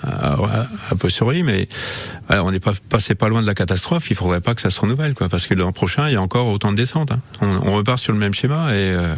à, 0.03 0.33
à, 0.33 0.95
mais 1.43 1.67
on 2.29 2.51
n'est 2.51 2.59
pas 2.61 2.71
passé 2.89 3.13
pas 3.13 3.27
loin 3.27 3.41
de 3.41 3.47
la 3.47 3.53
catastrophe. 3.53 4.09
Il 4.09 4.15
faudrait 4.15 4.39
pas 4.39 4.55
que 4.55 4.61
ça 4.61 4.69
se 4.69 4.79
renouvelle, 4.79 5.13
quoi, 5.13 5.27
parce 5.27 5.47
que 5.47 5.53
l'an 5.53 5.73
prochain, 5.73 6.07
il 6.07 6.13
y 6.13 6.15
a 6.15 6.21
encore 6.21 6.47
autant 6.47 6.71
de 6.71 6.77
descentes. 6.77 7.11
hein. 7.11 7.19
On, 7.41 7.47
on 7.47 7.75
repart 7.75 7.99
sur 7.99 8.13
le 8.13 8.19
même 8.19 8.33
schéma 8.33 8.69
et 8.71 8.93
euh, 8.93 9.15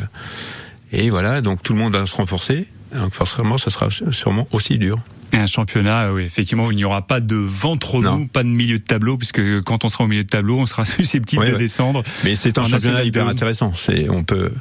et 0.92 1.10
voilà, 1.10 1.42
donc 1.42 1.62
tout 1.64 1.74
le 1.74 1.80
monde 1.80 1.94
va 1.94 2.06
se 2.06 2.16
renforcer. 2.16 2.68
Donc 2.94 3.14
forcément, 3.14 3.58
ça 3.58 3.72
sera 3.72 3.90
sûrement 3.90 4.48
aussi 4.52 4.78
dur. 4.78 4.98
Et 5.34 5.38
un 5.38 5.46
championnat, 5.48 6.04
euh, 6.04 6.14
oui, 6.14 6.24
effectivement, 6.24 6.68
où 6.68 6.72
il 6.72 6.76
n'y 6.78 6.86
aura 6.86 7.06
pas 7.08 7.20
de 7.20 7.36
ventre 7.36 8.00
nous, 8.02 8.28
pas 8.28 8.44
de 8.44 8.48
milieu 8.50 8.78
de 8.78 8.84
tableau, 8.84 9.18
puisque 9.18 9.62
quand 9.64 9.84
on 9.84 9.90
sera 9.90 10.04
au 10.04 10.08
milieu 10.08 10.24
de 10.24 10.30
tableau, 10.30 10.60
on 10.60 10.66
sera 10.68 10.86
susceptible 10.86 11.42
Ouais, 11.42 11.48
de 11.50 11.54
ouais. 11.54 11.60
descendre. 11.60 12.04
Mais 12.24 12.36
c'est 12.36 12.58
un 12.60 12.66
championnat 12.66 13.04
hyper 13.04 13.26
2. 13.26 13.32
intéressant. 13.32 13.74
C'est, 13.74 14.10
on 14.10 14.24
peut, 14.24 14.52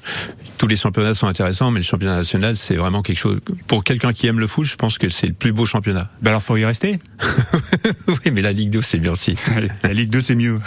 tous 0.57 0.67
les 0.67 0.77
championnats 0.77 1.13
sont 1.15 1.27
intéressants, 1.27 1.71
mais 1.71 1.81
le 1.81 1.85
championnat 1.85 2.17
national, 2.17 2.57
c'est 2.57 2.77
vraiment 2.77 3.03
quelque 3.03 3.19
chose. 3.19 3.41
Pour 3.67 3.85
quelqu'un 3.85 4.13
qui 4.15 4.27
aime 4.29 4.41
le 4.41 4.47
foot, 4.47 4.65
je 4.65 4.77
pense 4.77 4.97
que 4.97 5.09
c'est 5.11 5.27
le 5.27 5.35
plus 5.35 5.53
beau 5.53 5.67
championnat. 5.67 6.11
Ben 6.23 6.31
alors, 6.31 6.43
faut 6.43 6.57
y 6.57 6.65
rester. 6.65 6.99
oui, 8.09 8.31
mais 8.33 8.41
la 8.41 8.53
Ligue 8.53 8.71
2, 8.71 8.81
c'est 8.81 8.99
bien 8.99 9.13
aussi. 9.13 9.37
La 9.83 9.93
Ligue 9.93 10.09
2, 10.11 10.23
c'est 10.23 10.35
mieux. 10.35 10.59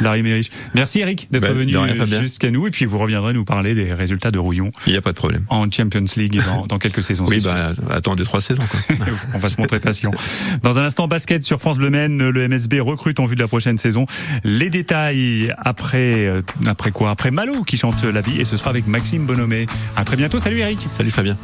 Larry 0.00 0.22
Mérich. 0.22 0.50
Merci 0.74 1.00
Eric 1.00 1.28
d'être 1.30 1.42
Ben, 1.42 1.52
venu 1.52 1.76
jusqu'à 2.20 2.50
nous, 2.50 2.66
et 2.66 2.70
puis 2.70 2.84
vous 2.86 2.98
reviendrez 2.98 3.32
nous 3.32 3.44
parler 3.44 3.74
des 3.74 3.92
résultats 3.92 4.30
de 4.30 4.38
Rouillon 4.38 4.72
Il 4.86 4.92
n'y 4.92 4.98
a 4.98 5.02
pas 5.02 5.12
de 5.12 5.16
problème. 5.16 5.44
en 5.48 5.70
Champions 5.70 6.04
League 6.16 6.40
dans, 6.46 6.66
dans 6.66 6.78
quelques 6.78 7.02
saisons. 7.02 7.24
Oui, 7.28 7.40
bah, 7.44 7.72
attends 7.90 8.14
deux, 8.16 8.24
trois 8.24 8.40
saisons, 8.40 8.62
quoi. 8.70 8.80
On 9.34 9.38
va 9.38 9.48
se 9.48 9.60
montrer 9.60 9.80
patient. 9.80 10.10
Dans 10.62 10.78
un 10.78 10.84
instant, 10.84 11.08
basket 11.08 11.42
sur 11.42 11.60
France 11.60 11.78
Bleu 11.78 11.90
Maine, 11.90 12.30
le 12.30 12.48
MSB 12.48 12.80
recrute 12.80 13.20
en 13.20 13.26
vue 13.26 13.34
de 13.34 13.40
la 13.40 13.48
prochaine 13.48 13.78
saison. 13.78 14.06
Les 14.44 14.70
détails 14.70 15.52
après, 15.58 16.26
euh, 16.26 16.42
après 16.66 16.90
quoi? 16.90 17.10
Après 17.10 17.30
Malo 17.30 17.64
qui 17.64 17.76
chante 17.76 18.02
la 18.04 18.20
vie 18.20 18.40
et 18.40 18.44
ce 18.44 18.56
sera 18.56 18.70
avec 18.70 18.86
Maxime 18.86 19.26
Bonhomé. 19.26 19.66
À 19.96 20.04
très 20.04 20.16
bientôt. 20.16 20.38
Salut 20.38 20.58
Eric. 20.58 20.84
Salut 20.88 21.10
Fabien. 21.10 21.36